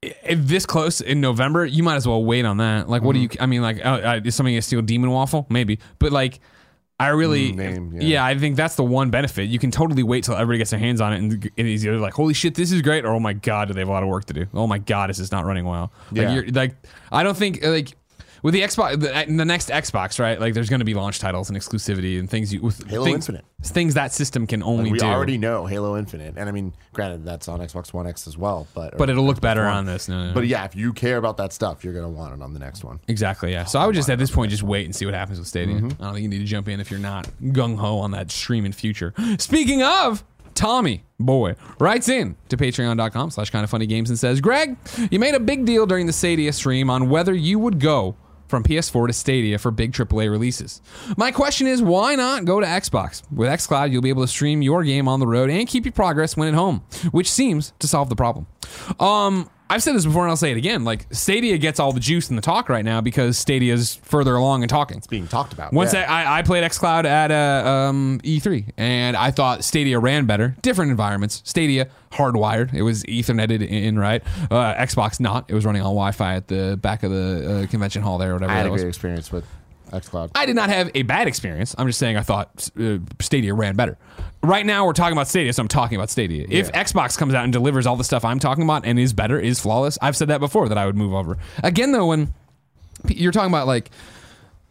[0.02, 2.90] If this close in November, you might as well wait on that.
[2.90, 3.30] Like, what do you?
[3.30, 3.44] Mm-hmm.
[3.44, 5.46] I mean, like, uh, uh, is something gonna steal Demon Waffle?
[5.48, 6.40] Maybe, but like.
[7.02, 8.02] I really, Mm, name, yeah.
[8.02, 8.26] yeah.
[8.26, 9.44] I think that's the one benefit.
[9.50, 11.98] You can totally wait till everybody gets their hands on it, and it is either
[11.98, 14.04] like, "Holy shit, this is great," or "Oh my god, do they have a lot
[14.04, 15.92] of work to do?" Oh my god, this is not running well.
[16.12, 16.34] Like, Yeah.
[16.34, 16.76] you're, like
[17.12, 17.96] I don't think like
[18.44, 20.40] with the Xbox, the, uh, the next Xbox, right?
[20.40, 23.16] Like, there's going to be launch titles and exclusivity and things you with Halo things,
[23.28, 23.46] Infinite.
[23.64, 24.92] things that system can only do.
[24.94, 25.06] we do.
[25.06, 28.68] already know Halo Infinite, and I mean, granted, that's on Xbox One X as well,
[28.74, 29.74] but but it'll look better One.
[29.74, 30.08] on this.
[30.08, 30.34] No, no, no.
[30.34, 32.84] But yeah, if you care about that stuff, you're gonna want it on the next
[32.84, 33.00] one.
[33.08, 33.66] Exactly, yeah.
[33.66, 35.76] So I would just at this point just wait and see what happens with Stadia.
[35.76, 36.02] Mm-hmm.
[36.02, 38.32] I don't think you need to jump in if you're not gung ho on that
[38.32, 39.14] streaming future.
[39.38, 40.24] Speaking of,
[40.54, 44.78] Tommy boy writes in to patreon.com slash kind of funny games and says, Greg,
[45.10, 48.16] you made a big deal during the Stadia stream on whether you would go
[48.52, 50.82] from PS4 to Stadia for big AAA releases.
[51.18, 53.24] My question is, why not go to Xbox?
[53.32, 55.94] With xCloud, you'll be able to stream your game on the road and keep your
[55.94, 58.46] progress when at home, which seems to solve the problem.
[59.00, 60.84] Um, I've said this before and I'll say it again.
[60.84, 64.64] Like Stadia gets all the juice in the talk right now because Stadia's further along
[64.64, 64.98] in talking.
[64.98, 65.72] It's being talked about.
[65.72, 66.12] Once yeah.
[66.12, 70.58] I, I played XCloud at uh, um, E3, and I thought Stadia ran better.
[70.62, 71.42] Different environments.
[71.46, 72.74] Stadia hardwired.
[72.74, 74.22] It was Etherneted in, right?
[74.52, 75.50] Uh, Xbox not.
[75.50, 78.34] It was running on Wi-Fi at the back of the uh, convention hall there, or
[78.34, 78.82] whatever I had that a was.
[78.82, 79.46] great experience with
[79.92, 80.32] XCloud.
[80.36, 81.76] I did not have a bad experience.
[81.78, 83.98] I'm just saying I thought uh, Stadia ran better.
[84.44, 86.48] Right now, we're talking about Stadia, so I'm talking about Stadia.
[86.50, 89.40] If Xbox comes out and delivers all the stuff I'm talking about and is better,
[89.40, 91.38] is flawless, I've said that before that I would move over.
[91.64, 92.34] Again, though, when
[93.08, 93.92] you're talking about like,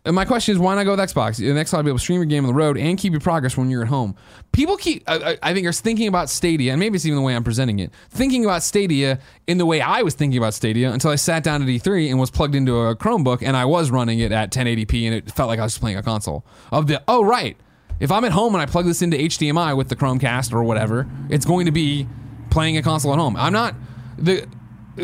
[0.07, 1.37] and my question is, why not go with Xbox?
[1.37, 3.21] The Xbox will be able to stream your game on the road and keep your
[3.21, 4.17] progress when you're at home.
[4.51, 7.37] People keep, I, I think, are thinking about Stadia, and maybe it's even the way
[7.37, 11.11] I'm presenting it, thinking about Stadia in the way I was thinking about Stadia until
[11.11, 14.21] I sat down at E3 and was plugged into a Chromebook and I was running
[14.21, 16.47] it at 1080p and it felt like I was playing a console.
[16.73, 17.59] Of the, oh, right.
[18.01, 21.07] If I'm at home and I plug this into HDMI with the Chromecast or whatever,
[21.29, 22.09] it's going to be
[22.49, 23.37] playing a console at home.
[23.37, 23.75] I'm not,
[24.17, 24.47] the,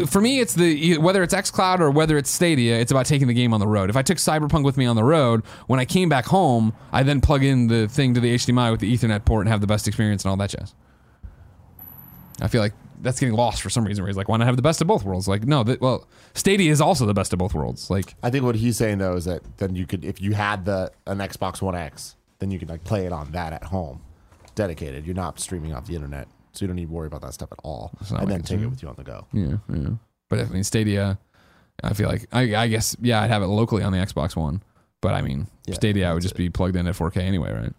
[0.05, 3.34] for me, it's the whether it's XCloud or whether it's Stadia, it's about taking the
[3.34, 3.90] game on the road.
[3.90, 7.03] If I took Cyberpunk with me on the road, when I came back home, I
[7.03, 9.66] then plug in the thing to the HDMI with the Ethernet port and have the
[9.66, 10.74] best experience and all that jazz.
[12.40, 14.03] I feel like that's getting lost for some reason.
[14.03, 15.26] Where he's like, why not have the best of both worlds?
[15.28, 17.90] Like, no, that, well, Stadia is also the best of both worlds.
[17.90, 20.64] Like, I think what he's saying though is that then you could, if you had
[20.64, 24.03] the an Xbox One X, then you could like play it on that at home,
[24.55, 25.07] dedicated.
[25.07, 27.50] You're not streaming off the internet, so you don't need to worry about that stuff
[27.52, 29.26] at all, and then like take it with you on the go.
[29.32, 29.88] yeah, yeah.
[30.28, 31.18] But I mean, Stadia,
[31.84, 34.62] I feel like I, I guess yeah, I'd have it locally on the Xbox One.
[35.02, 37.72] But I mean, Yeah, Stadia would just be plugged in at 4K anyway, right?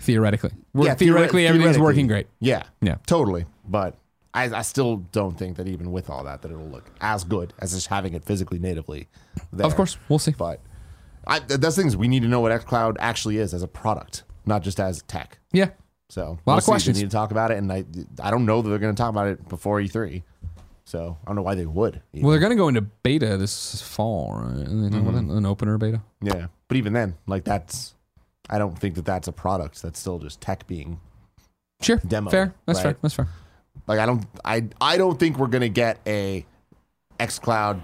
[0.00, 1.82] Theoretically, We're- Yeah, theoretically, theoret- everything's theoretically.
[1.84, 2.26] working great.
[2.38, 2.96] Yeah, Yeah.
[3.06, 3.44] totally.
[3.68, 3.96] But
[4.32, 7.52] I, I still don't think that even with all that, that it'll look as good
[7.58, 9.08] as just having it physically natively.
[9.52, 9.66] There.
[9.66, 10.30] Of course, we'll see.
[10.30, 10.60] but
[11.26, 14.62] I, that's things we need to know what XCloud actually is as a product, not
[14.62, 15.38] just as tech.
[15.52, 15.70] Yeah,
[16.10, 16.64] So a Lot of we'll see.
[16.66, 16.96] questions.
[16.98, 17.84] They need to talk about it, and I
[18.22, 20.22] I don't know that they're going to talk about it before E3.
[20.84, 22.02] So I don't know why they would.
[22.12, 22.24] even.
[22.26, 24.66] well, they're going to go into beta this fall, right?
[24.66, 25.36] And they talk about Mm-hmm.
[25.38, 26.02] an opener beta.
[26.20, 27.94] yeah, but even then, like that's
[28.48, 29.80] I don't think that that's a product.
[29.82, 30.98] That's still just tech being
[31.80, 32.52] Sure, Demo, fair.
[32.66, 32.82] That's right?
[32.82, 32.96] fair.
[33.02, 33.28] That's fair.
[33.86, 36.44] like I don't I I don't think we're going to get a
[37.20, 37.80] XCloud.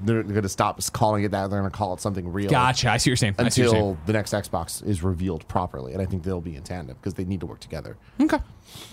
[0.00, 1.50] They're going to stop calling it that.
[1.50, 2.50] They're going to call it something real.
[2.50, 2.90] Gotcha.
[2.90, 3.34] I see what you're saying.
[3.38, 3.86] I see what you're saying.
[3.88, 7.14] Until the next Xbox is revealed properly, and I think they'll be in tandem because
[7.14, 7.96] they need to work together.
[8.20, 8.38] Okay.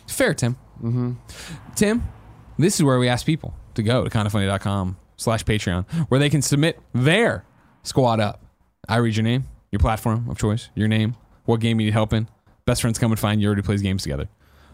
[0.07, 0.55] Fair, Tim.
[0.77, 1.11] Mm-hmm.
[1.75, 2.03] Tim,
[2.57, 6.41] this is where we ask people to go to kindoffunny.com slash Patreon, where they can
[6.41, 7.45] submit their
[7.83, 8.43] squad up.
[8.87, 12.13] I read your name, your platform of choice, your name, what game you need help
[12.13, 12.27] in.
[12.65, 13.47] Best friends come and find you.
[13.47, 14.27] already plays games together.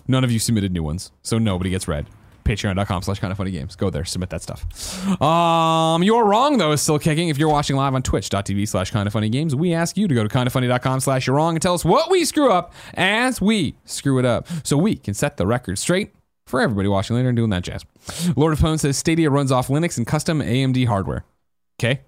[0.08, 2.08] None of you submitted new ones, so nobody gets read.
[2.44, 3.76] Patreon.com slash kind of funny games.
[3.76, 5.22] Go there, submit that stuff.
[5.22, 7.30] Um, you're wrong though is still kicking.
[7.30, 10.16] If you're watching live on twitch.tv slash kind of funny games, we ask you to
[10.16, 13.76] go to kindoffunny.com slash you're wrong and tell us what we screw up as we
[13.86, 14.48] screw it up.
[14.64, 16.14] So we can set the record straight
[16.48, 17.86] for everybody watching later and doing that jazz.
[18.36, 21.24] Lord of Pwn says Stadia runs off Linux and custom AMD hardware.
[21.80, 22.02] Okay.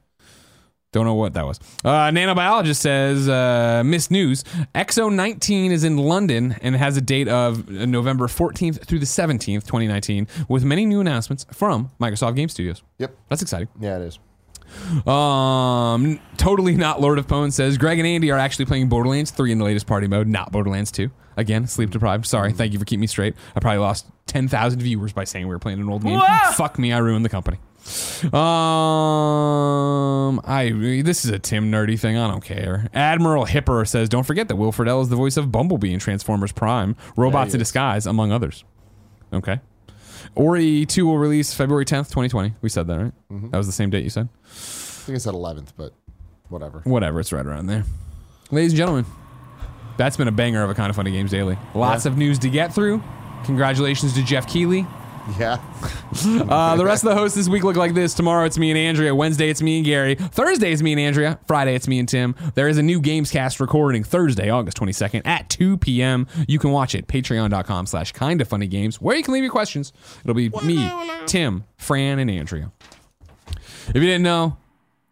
[0.94, 1.60] Don't know what that was.
[1.84, 4.44] Uh, Nanobiologist says, uh, missed news.
[4.76, 10.28] X019 is in London and has a date of November 14th through the 17th, 2019,
[10.48, 12.84] with many new announcements from Microsoft Game Studios.
[13.00, 13.18] Yep.
[13.28, 13.68] That's exciting.
[13.80, 14.20] Yeah, it is.
[15.08, 19.52] Um, totally not Lord of Pwn says Greg and Andy are actually playing Borderlands 3
[19.52, 21.10] in the latest party mode, not Borderlands 2.
[21.38, 22.26] Again, sleep deprived.
[22.28, 22.54] Sorry.
[22.54, 23.36] Thank you for keeping me straight.
[23.56, 26.20] I probably lost 10,000 viewers by saying we were playing an old game.
[26.54, 26.94] Fuck me.
[26.94, 27.58] I ruined the company.
[28.34, 30.72] Um, I
[31.04, 32.18] this is a Tim nerdy thing.
[32.18, 32.90] I don't care.
[32.94, 36.52] Admiral Hipper says, "Don't forget that Will Friedle is the voice of Bumblebee in Transformers
[36.52, 38.64] Prime, Robots in Disguise, among others."
[39.34, 39.60] Okay.
[40.36, 42.54] Ori 2 will release February 10th, 2020.
[42.62, 43.12] We said that, right?
[43.52, 44.30] That was the same date you said.
[44.46, 45.94] I think I said 11th, but
[46.50, 46.82] whatever.
[46.86, 47.84] Whatever, it's right around there.
[48.50, 49.06] Ladies and gentlemen,
[49.98, 51.58] that's been a banger of a kind of funny games daily.
[51.76, 52.12] Lots Yeah.
[52.12, 53.04] of news to get through.
[53.44, 54.88] Congratulations to Geoff Keighley.
[55.40, 55.58] Yeah.
[56.50, 58.14] Uh, the rest of the hosts this week look like this.
[58.14, 59.16] Tomorrow it's me and Andrea.
[59.16, 60.16] Wednesday it's me and Gary.
[60.16, 61.40] Thursday it's me and Andrea.
[61.48, 62.36] Friday it's me and Tim.
[62.56, 66.28] There is a new Gamescast recording Thursday, August 22nd at 2 p.m.
[66.48, 67.08] You can watch it.
[67.08, 69.94] Patreon.com slash kind of funny games where you can leave your questions.
[70.24, 70.92] It'll be me,
[71.26, 72.72] Tim, Fran, and Andrea.
[73.88, 74.58] If you didn't know,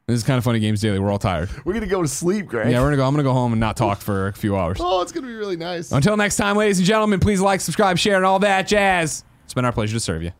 [0.07, 0.99] this is kind of funny games daily.
[0.99, 1.49] We're all tired.
[1.65, 2.69] We're going to go to sleep, Greg.
[2.71, 3.05] Yeah, we're gonna go.
[3.07, 4.77] I'm gonna go home and not talk for a few hours.
[4.81, 5.91] oh, it's going to be really nice.
[5.91, 9.23] Until next time, ladies and gentlemen, please like, subscribe, share, and all that jazz.
[9.51, 10.31] It's been our pleasure to serve you.